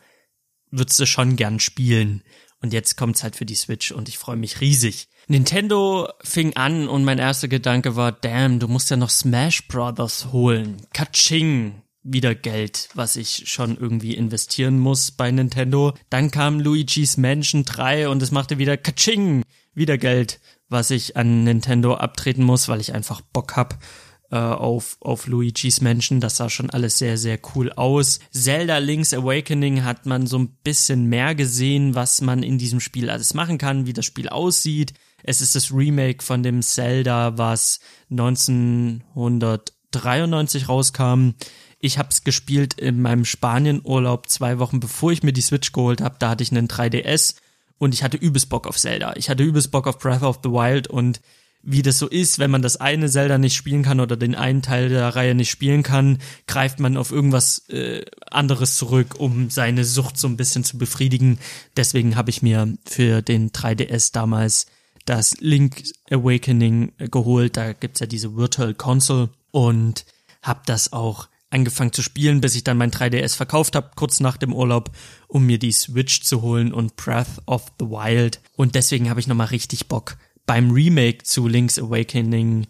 [0.70, 2.22] würdest du schon gern spielen.
[2.60, 5.08] Und jetzt kommt's halt für die Switch und ich freue mich riesig.
[5.28, 10.32] Nintendo fing an und mein erster Gedanke war, damn, du musst ja noch Smash Brothers
[10.32, 10.86] holen.
[10.92, 11.82] Kaching.
[12.08, 15.92] Wieder Geld, was ich schon irgendwie investieren muss bei Nintendo.
[16.08, 19.42] Dann kam Luigi's Mansion 3 und es machte wieder Kaching.
[19.74, 20.38] Wieder Geld,
[20.68, 23.82] was ich an Nintendo abtreten muss, weil ich einfach Bock hab
[24.30, 26.20] äh, auf, auf Luigi's Mansion.
[26.20, 28.20] Das sah schon alles sehr, sehr cool aus.
[28.30, 33.10] Zelda Link's Awakening hat man so ein bisschen mehr gesehen, was man in diesem Spiel
[33.10, 34.92] alles machen kann, wie das Spiel aussieht.
[35.24, 37.80] Es ist das Remake von dem Zelda, was
[38.10, 41.30] 1993 rauskam.
[41.78, 46.00] Ich habe es gespielt in meinem Spanienurlaub zwei Wochen bevor ich mir die Switch geholt
[46.00, 46.16] habe.
[46.18, 47.36] Da hatte ich einen 3DS
[47.78, 49.14] und ich hatte übelst Bock auf Zelda.
[49.16, 51.20] Ich hatte übelst Bock auf Breath of the Wild und
[51.68, 54.62] wie das so ist, wenn man das eine Zelda nicht spielen kann oder den einen
[54.62, 59.84] Teil der Reihe nicht spielen kann, greift man auf irgendwas äh, anderes zurück, um seine
[59.84, 61.38] Sucht so ein bisschen zu befriedigen.
[61.76, 64.66] Deswegen habe ich mir für den 3DS damals
[65.06, 67.56] das Link Awakening geholt.
[67.56, 70.04] Da gibt's ja diese Virtual Console und
[70.42, 74.36] habe das auch angefangen zu spielen, bis ich dann mein 3DS verkauft habe, kurz nach
[74.36, 74.90] dem Urlaub,
[75.28, 78.40] um mir die Switch zu holen und Breath of the Wild.
[78.56, 82.66] Und deswegen habe ich nochmal richtig Bock, beim Remake zu Link's Awakening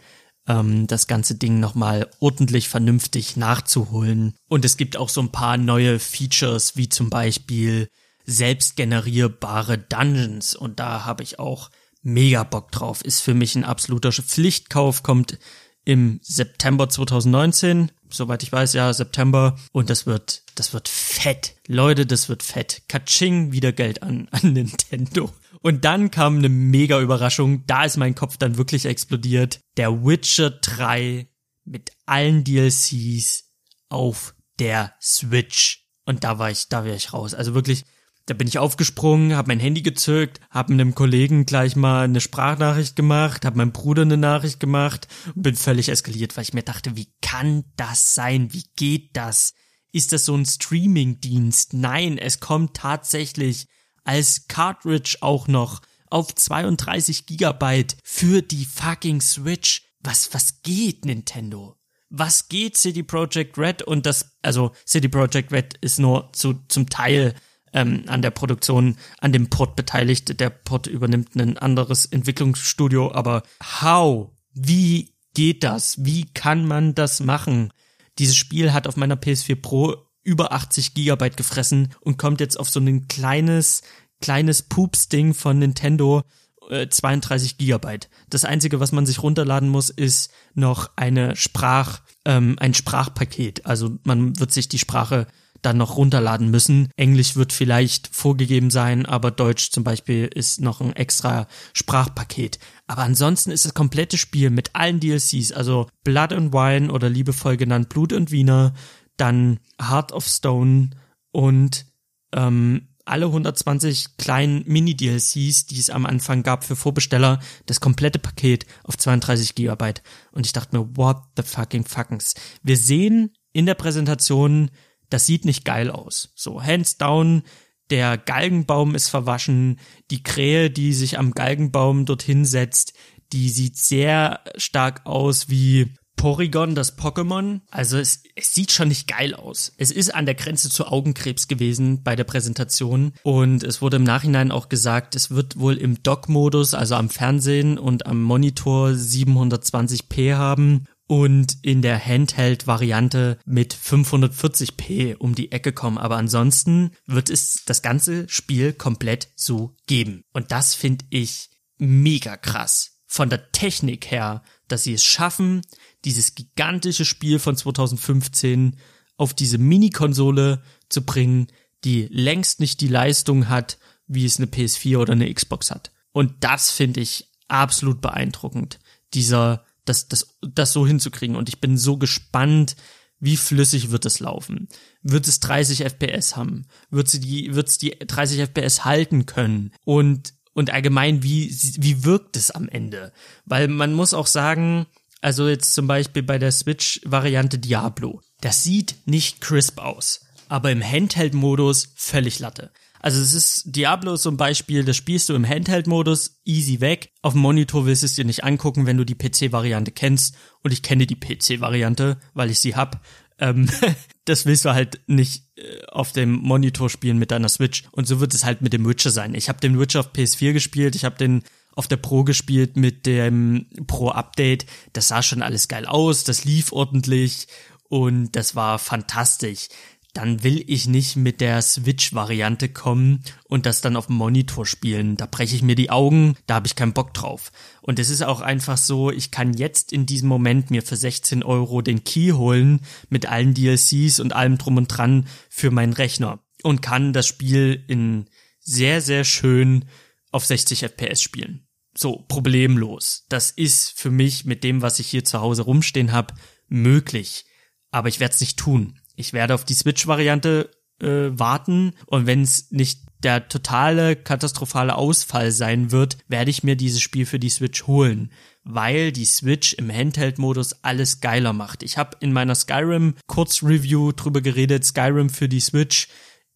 [0.47, 4.35] ähm, das ganze Ding nochmal ordentlich vernünftig nachzuholen.
[4.49, 7.89] Und es gibt auch so ein paar neue Features, wie zum Beispiel
[8.25, 10.55] selbstgenerierbare Dungeons.
[10.55, 11.71] Und da habe ich auch
[12.03, 13.03] mega Bock drauf.
[13.03, 15.39] Ist für mich ein absoluter Pflichtkauf, kommt
[15.85, 19.57] im September 2019, soweit ich weiß, ja, September.
[19.73, 21.57] Und das wird, das wird fett.
[21.67, 22.83] Leute, das wird fett.
[22.89, 25.33] Katsching, wieder Geld an, an Nintendo.
[25.63, 27.65] Und dann kam eine mega Überraschung.
[27.67, 29.61] Da ist mein Kopf dann wirklich explodiert.
[29.77, 31.29] Der Witcher 3
[31.65, 33.45] mit allen DLCs
[33.89, 35.85] auf der Switch.
[36.05, 37.35] Und da war ich, da wäre ich raus.
[37.35, 37.85] Also wirklich,
[38.27, 42.97] da bin ich aufgesprungen, habe mein Handy gezückt, habe einem Kollegen gleich mal eine Sprachnachricht
[42.97, 46.97] gemacht, habe meinem Bruder eine Nachricht gemacht und bin völlig eskaliert, weil ich mir dachte,
[46.97, 48.53] wie kann das sein?
[48.53, 49.55] Wie geht das?
[49.93, 51.73] Ist das so ein Streaming-Dienst?
[51.73, 53.69] Nein, es kommt tatsächlich
[54.03, 59.83] als Cartridge auch noch auf 32 Gigabyte für die fucking Switch.
[60.01, 61.77] Was, was geht, Nintendo?
[62.11, 63.83] Was geht City Project Red?
[63.83, 67.35] Und das, also City Project Red ist nur zu, zum Teil
[67.77, 70.41] ähm, an der Produktion, an dem Port beteiligt.
[70.41, 73.43] Der Port übernimmt ein anderes Entwicklungsstudio, aber
[73.83, 74.31] how?
[74.55, 76.05] Wie geht das?
[76.05, 77.71] Wie kann man das machen?
[78.19, 82.71] Dieses Spiel hat auf meiner PS4 Pro über 80 Gigabyte gefressen und kommt jetzt auf
[82.71, 83.83] so ein kleines,
[84.21, 86.23] kleines Pups-Ding von Nintendo,
[86.69, 88.09] 32 äh, Gigabyte.
[88.31, 93.67] Das einzige, was man sich runterladen muss, ist noch eine Sprach, ähm, ein Sprachpaket.
[93.67, 95.27] Also man wird sich die Sprache
[95.67, 96.89] dann noch runterladen müssen.
[96.97, 102.61] Englisch wird vielleicht vorgegeben sein, aber Deutsch zum Beispiel ist noch ein extra Sprachpaket.
[102.87, 107.57] Aber ansonsten ist das komplette Spiel mit allen DLCs, also Blood and Wine oder liebevoll
[107.57, 108.75] genannt Blut und Wiener,
[109.17, 110.91] dann Heart of Stone
[111.33, 111.87] und
[112.33, 118.67] ähm, alle 120 kleinen Mini-DLCs, die es am Anfang gab für Vorbesteller, das komplette Paket
[118.85, 120.03] auf 32 Gigabyte.
[120.33, 122.35] Und ich dachte mir, what the fucking fuckings.
[122.63, 124.71] Wir sehen in der Präsentation
[125.11, 126.33] das sieht nicht geil aus.
[126.35, 127.43] So, hands down,
[127.91, 129.79] der Galgenbaum ist verwaschen,
[130.11, 132.95] die Krähe, die sich am Galgenbaum dorthin setzt,
[133.33, 137.61] die sieht sehr stark aus wie Porygon, das Pokémon.
[137.71, 139.73] Also es, es sieht schon nicht geil aus.
[139.77, 144.05] Es ist an der Grenze zu Augenkrebs gewesen bei der Präsentation und es wurde im
[144.05, 150.35] Nachhinein auch gesagt, es wird wohl im Dock-Modus, also am Fernsehen und am Monitor 720p
[150.35, 155.99] haben und in der Handheld-Variante mit 540p um die Ecke kommen.
[155.99, 160.25] Aber ansonsten wird es das ganze Spiel komplett so geben.
[160.33, 162.99] Und das finde ich mega krass.
[163.07, 165.63] Von der Technik her, dass sie es schaffen,
[166.05, 168.77] dieses gigantische Spiel von 2015
[169.17, 171.47] auf diese Mini-Konsole zu bringen,
[171.85, 173.79] die längst nicht die Leistung hat,
[174.09, 175.93] wie es eine PS4 oder eine Xbox hat.
[176.11, 178.81] Und das finde ich absolut beeindruckend.
[179.15, 181.37] Dieser das, das, das so hinzukriegen.
[181.37, 182.77] Und ich bin so gespannt,
[183.19, 184.69] wie flüssig wird es laufen?
[185.03, 186.67] Wird es 30 FPS haben?
[186.91, 189.73] Wird sie die, wird es die 30 FPS halten können?
[189.85, 193.13] Und, und allgemein, wie, wie wirkt es am Ende?
[193.47, 194.87] Weil man muss auch sagen,
[195.23, 198.21] also jetzt zum Beispiel bei der Switch-Variante Diablo.
[198.41, 202.71] Das sieht nicht crisp aus, aber im Handheld-Modus völlig Latte.
[203.01, 207.13] Also es ist Diablo ist so ein Beispiel, das spielst du im Handheld-Modus easy weg.
[207.23, 210.37] Auf dem Monitor willst du es dir nicht angucken, wenn du die PC-Variante kennst.
[210.63, 213.01] Und ich kenne die PC-Variante, weil ich sie hab.
[213.39, 213.69] Ähm,
[214.25, 217.85] das willst du halt nicht äh, auf dem Monitor spielen mit deiner Switch.
[217.93, 219.35] Und so wird es halt mit dem Witcher sein.
[219.35, 221.43] Ich habe den Witcher auf PS4 gespielt, ich habe den
[221.75, 224.67] auf der Pro gespielt mit dem Pro-Update.
[224.95, 227.47] Das sah schon alles geil aus, das lief ordentlich
[227.89, 229.69] und das war fantastisch
[230.17, 235.17] dann will ich nicht mit der Switch-Variante kommen und das dann auf dem Monitor spielen.
[235.17, 237.53] Da breche ich mir die Augen, da habe ich keinen Bock drauf.
[237.83, 241.43] Und es ist auch einfach so, ich kann jetzt in diesem Moment mir für 16
[241.43, 246.41] Euro den Key holen mit allen DLCs und allem drum und dran für meinen Rechner
[246.63, 248.27] und kann das Spiel in
[248.59, 249.85] sehr, sehr schön
[250.33, 251.69] auf 60 FPS spielen.
[251.95, 253.27] So, problemlos.
[253.29, 256.35] Das ist für mich mit dem, was ich hier zu Hause rumstehen habe,
[256.69, 257.45] möglich.
[257.91, 258.99] Aber ich werde es nicht tun.
[259.17, 265.51] Ich werde auf die Switch-Variante äh, warten und wenn es nicht der totale katastrophale Ausfall
[265.51, 268.31] sein wird, werde ich mir dieses Spiel für die Switch holen,
[268.63, 271.83] weil die Switch im Handheld-Modus alles geiler macht.
[271.83, 276.09] Ich habe in meiner Skyrim-Kurzreview drüber geredet, Skyrim für die Switch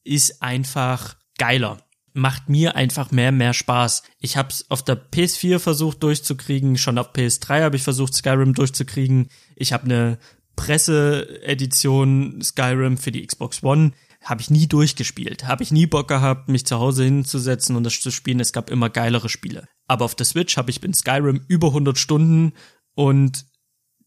[0.04, 1.78] ist einfach geiler.
[2.12, 4.02] Macht mir einfach mehr, mehr Spaß.
[4.18, 8.52] Ich habe es auf der PS4 versucht durchzukriegen, schon auf PS3 habe ich versucht, Skyrim
[8.52, 9.28] durchzukriegen.
[9.54, 10.18] Ich habe eine
[10.56, 13.92] Presseedition Skyrim für die Xbox One
[14.22, 15.46] habe ich nie durchgespielt.
[15.46, 18.40] Habe ich nie Bock gehabt, mich zu Hause hinzusetzen und das zu spielen.
[18.40, 19.66] Es gab immer geilere Spiele.
[19.86, 22.52] Aber auf der Switch habe ich in Skyrim über 100 Stunden
[22.94, 23.46] und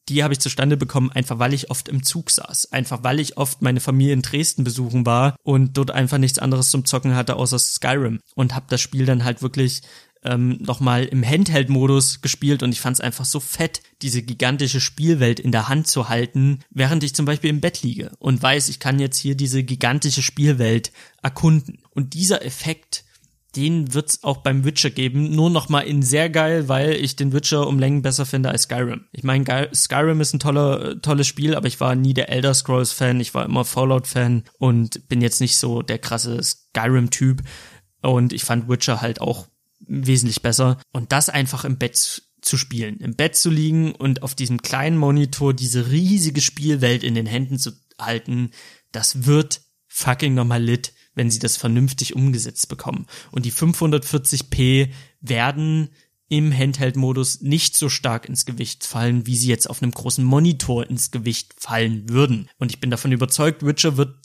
[0.09, 2.71] die habe ich zustande bekommen, einfach weil ich oft im Zug saß.
[2.73, 6.71] Einfach weil ich oft meine Familie in Dresden besuchen war und dort einfach nichts anderes
[6.71, 8.19] zum Zocken hatte außer Skyrim.
[8.35, 9.81] Und habe das Spiel dann halt wirklich
[10.23, 15.39] ähm, nochmal im Handheld-Modus gespielt und ich fand es einfach so fett, diese gigantische Spielwelt
[15.39, 18.79] in der Hand zu halten, während ich zum Beispiel im Bett liege und weiß, ich
[18.79, 21.79] kann jetzt hier diese gigantische Spielwelt erkunden.
[21.91, 23.03] Und dieser Effekt,
[23.55, 27.67] den wird's auch beim Witcher geben, nur nochmal in sehr geil, weil ich den Witcher
[27.67, 29.05] um Längen besser finde als Skyrim.
[29.11, 32.91] Ich meine, Skyrim ist ein toller, tolles Spiel, aber ich war nie der Elder Scrolls
[32.91, 37.41] Fan, ich war immer Fallout Fan und bin jetzt nicht so der krasse Skyrim-Typ.
[38.01, 39.47] Und ich fand Witcher halt auch
[39.87, 40.79] wesentlich besser.
[40.91, 44.97] Und das einfach im Bett zu spielen, im Bett zu liegen und auf diesem kleinen
[44.97, 48.51] Monitor diese riesige Spielwelt in den Händen zu halten,
[48.91, 53.05] das wird fucking nochmal lit, wenn sie das vernünftig umgesetzt bekommen.
[53.31, 54.89] Und die 540p
[55.21, 55.89] werden
[56.33, 60.89] im Handheld-Modus nicht so stark ins Gewicht fallen, wie sie jetzt auf einem großen Monitor
[60.89, 62.49] ins Gewicht fallen würden.
[62.57, 64.15] Und ich bin davon überzeugt, Witcher wird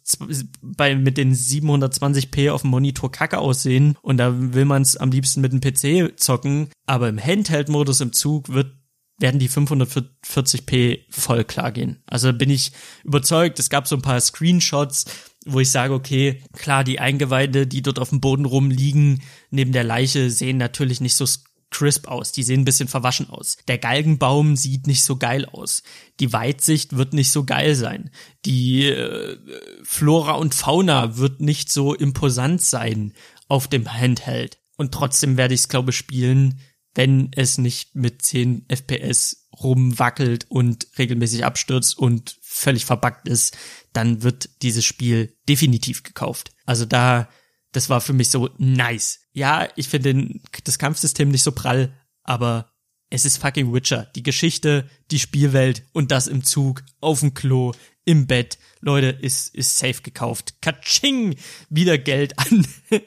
[0.63, 5.11] bei mit den 720p auf dem Monitor kacke aussehen und da will man es am
[5.11, 8.73] liebsten mit dem PC zocken, aber im Handheld-Modus im Zug wird
[9.21, 12.01] werden die 540p voll klar gehen.
[12.07, 12.71] Also bin ich
[13.03, 15.07] überzeugt, es gab so ein paar Screenshots,
[15.45, 19.83] wo ich sage, okay, klar, die Eingeweide, die dort auf dem Boden rumliegen, neben der
[19.83, 21.27] Leiche, sehen natürlich nicht so
[21.71, 23.59] crisp aus, die sehen ein bisschen verwaschen aus.
[23.69, 25.83] Der Galgenbaum sieht nicht so geil aus.
[26.21, 28.11] Die Weitsicht wird nicht so geil sein.
[28.45, 29.39] Die äh,
[29.83, 33.13] Flora und Fauna wird nicht so imposant sein
[33.49, 34.59] auf dem Handheld.
[34.77, 36.61] Und trotzdem werde ich es, glaube ich, spielen,
[36.95, 43.57] wenn es nicht mit 10 FPS rumwackelt und regelmäßig abstürzt und völlig verbuggt ist,
[43.93, 46.53] dann wird dieses Spiel definitiv gekauft.
[46.65, 47.29] Also da
[47.73, 49.21] das war für mich so nice.
[49.33, 51.93] Ja, ich finde das Kampfsystem nicht so prall,
[52.23, 52.73] aber
[53.11, 54.11] es ist fucking Witcher.
[54.15, 57.73] Die Geschichte, die Spielwelt und das im Zug, auf dem Klo,
[58.05, 58.59] im Bett.
[58.81, 60.63] Leute, ist, ist safe gekauft.
[60.63, 61.37] Katsching!
[61.69, 62.67] Wieder Geld an,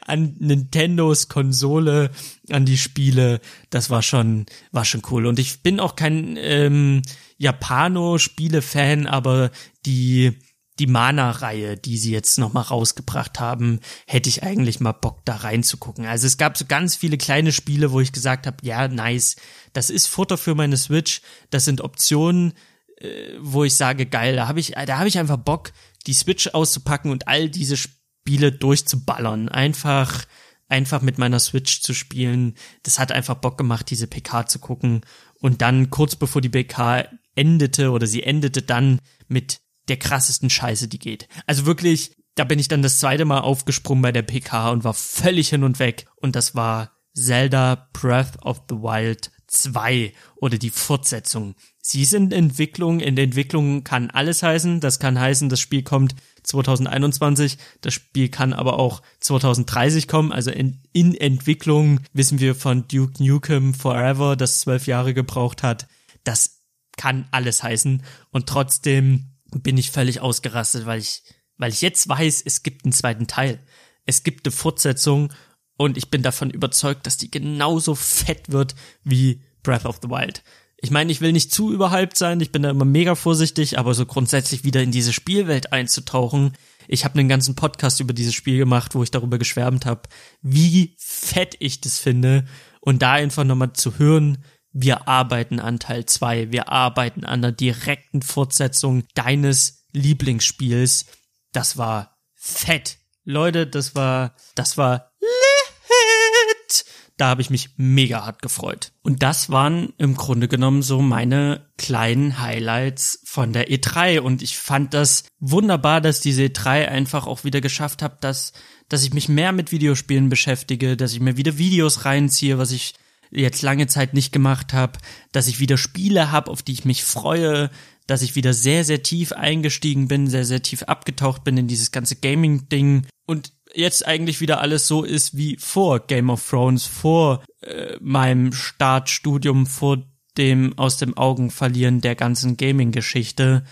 [0.00, 2.10] an Nintendos Konsole,
[2.50, 3.40] an die Spiele.
[3.70, 5.26] Das war schon, war schon cool.
[5.26, 7.02] Und ich bin auch kein ähm,
[7.38, 9.50] Japano-Spiele-Fan, aber
[9.86, 10.38] die
[10.78, 16.06] die Mana-Reihe, die sie jetzt nochmal rausgebracht haben, hätte ich eigentlich mal Bock da reinzugucken.
[16.06, 19.36] Also es gab so ganz viele kleine Spiele, wo ich gesagt habe, ja, nice,
[19.72, 21.20] das ist Futter für meine Switch,
[21.50, 22.54] das sind Optionen,
[22.98, 25.72] äh, wo ich sage, geil, da habe ich, da habe ich einfach Bock,
[26.06, 29.48] die Switch auszupacken und all diese Spiele durchzuballern.
[29.48, 30.24] Einfach,
[30.68, 32.54] einfach mit meiner Switch zu spielen.
[32.82, 35.02] Das hat einfach Bock gemacht, diese PK zu gucken.
[35.40, 40.88] Und dann kurz bevor die PK endete oder sie endete dann mit der krassesten Scheiße,
[40.88, 41.28] die geht.
[41.46, 44.94] Also wirklich, da bin ich dann das zweite Mal aufgesprungen bei der PK und war
[44.94, 46.06] völlig hin und weg.
[46.16, 51.54] Und das war Zelda Breath of the Wild 2 oder die Fortsetzung.
[51.80, 53.00] Sie ist in Entwicklung.
[53.00, 54.80] In der Entwicklung kann alles heißen.
[54.80, 57.58] Das kann heißen, das Spiel kommt 2021.
[57.80, 60.32] Das Spiel kann aber auch 2030 kommen.
[60.32, 65.86] Also in, in Entwicklung wissen wir von Duke Nukem Forever, das zwölf Jahre gebraucht hat.
[66.24, 66.62] Das
[66.96, 68.02] kann alles heißen.
[68.30, 71.22] Und trotzdem bin ich völlig ausgerastet, weil ich,
[71.56, 73.60] weil ich jetzt weiß, es gibt einen zweiten Teil.
[74.06, 75.32] Es gibt eine Fortsetzung
[75.76, 80.42] und ich bin davon überzeugt, dass die genauso fett wird wie Breath of the Wild.
[80.76, 83.94] Ich meine, ich will nicht zu überhyped sein, ich bin da immer mega vorsichtig, aber
[83.94, 86.52] so grundsätzlich wieder in diese Spielwelt einzutauchen.
[86.88, 90.02] Ich habe einen ganzen Podcast über dieses Spiel gemacht, wo ich darüber geschwärmt habe,
[90.42, 92.44] wie fett ich das finde
[92.80, 94.44] und da einfach nochmal zu hören,
[94.74, 101.06] wir arbeiten an Teil 2, wir arbeiten an der direkten Fortsetzung deines Lieblingsspiels.
[101.52, 102.98] Das war fett.
[103.24, 106.84] Leute, das war, das war lit.
[107.16, 108.90] Da habe ich mich mega hart gefreut.
[109.02, 114.18] Und das waren im Grunde genommen so meine kleinen Highlights von der E3.
[114.18, 118.52] Und ich fand das wunderbar, dass diese E3 einfach auch wieder geschafft hat, dass,
[118.88, 122.94] dass ich mich mehr mit Videospielen beschäftige, dass ich mir wieder Videos reinziehe, was ich
[123.34, 124.98] jetzt lange Zeit nicht gemacht habe,
[125.32, 127.70] dass ich wieder Spiele habe, auf die ich mich freue,
[128.06, 131.90] dass ich wieder sehr, sehr tief eingestiegen bin, sehr, sehr tief abgetaucht bin in dieses
[131.90, 137.42] ganze Gaming-Ding und jetzt eigentlich wieder alles so ist wie vor Game of Thrones, vor
[137.62, 140.02] äh, meinem Startstudium, vor
[140.36, 143.64] dem aus dem Augen verlieren der ganzen Gaming-Geschichte,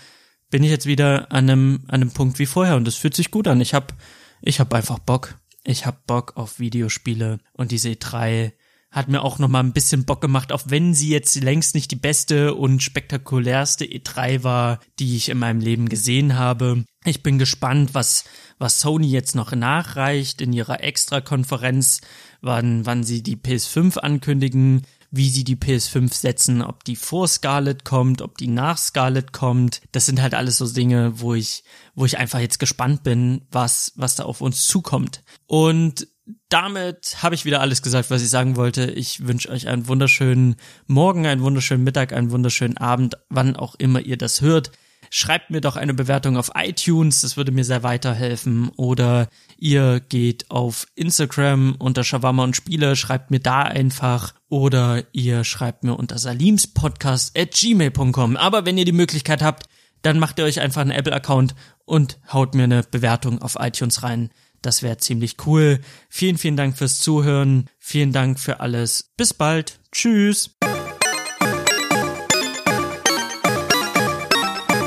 [0.49, 3.31] bin ich jetzt wieder an einem, an einem Punkt wie vorher und es fühlt sich
[3.31, 3.59] gut an.
[3.61, 3.93] Ich hab,
[4.41, 5.35] ich hab einfach Bock.
[5.65, 8.51] Ich hab Bock auf Videospiele und diese E3
[8.93, 11.91] hat mir auch noch mal ein bisschen Bock gemacht, auch wenn sie jetzt längst nicht
[11.91, 16.85] die beste und spektakulärste E3 war, die ich in meinem Leben gesehen habe.
[17.03, 18.23] Ich bin gespannt, was
[18.59, 22.01] was Sony jetzt noch nachreicht in ihrer Extra-Konferenz,
[22.41, 27.85] wann wann sie die PS5 ankündigen, wie sie die PS5 setzen, ob die vor Scarlet
[27.85, 29.81] kommt, ob die nach Scarlet kommt.
[29.91, 31.63] Das sind halt alles so Dinge, wo ich,
[31.93, 35.23] wo ich einfach jetzt gespannt bin, was, was da auf uns zukommt.
[35.45, 36.07] Und
[36.49, 38.85] damit habe ich wieder alles gesagt, was ich sagen wollte.
[38.91, 40.55] Ich wünsche euch einen wunderschönen
[40.87, 44.71] Morgen, einen wunderschönen Mittag, einen wunderschönen Abend, wann auch immer ihr das hört.
[45.09, 48.69] Schreibt mir doch eine Bewertung auf iTunes, das würde mir sehr weiterhelfen.
[48.77, 54.33] Oder ihr geht auf Instagram unter Shawarma und Spiele, schreibt mir da einfach.
[54.49, 58.37] Oder ihr schreibt mir unter salimspodcast at gmail.com.
[58.37, 59.67] Aber wenn ihr die Möglichkeit habt,
[60.01, 61.53] dann macht ihr euch einfach einen Apple-Account
[61.85, 64.29] und haut mir eine Bewertung auf iTunes rein.
[64.63, 65.79] Das wäre ziemlich cool.
[66.09, 67.69] Vielen, vielen Dank fürs Zuhören.
[67.79, 69.11] Vielen Dank für alles.
[69.17, 69.79] Bis bald.
[69.91, 70.55] Tschüss.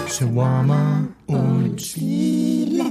[0.09, 2.86] Shawarma und Spiele.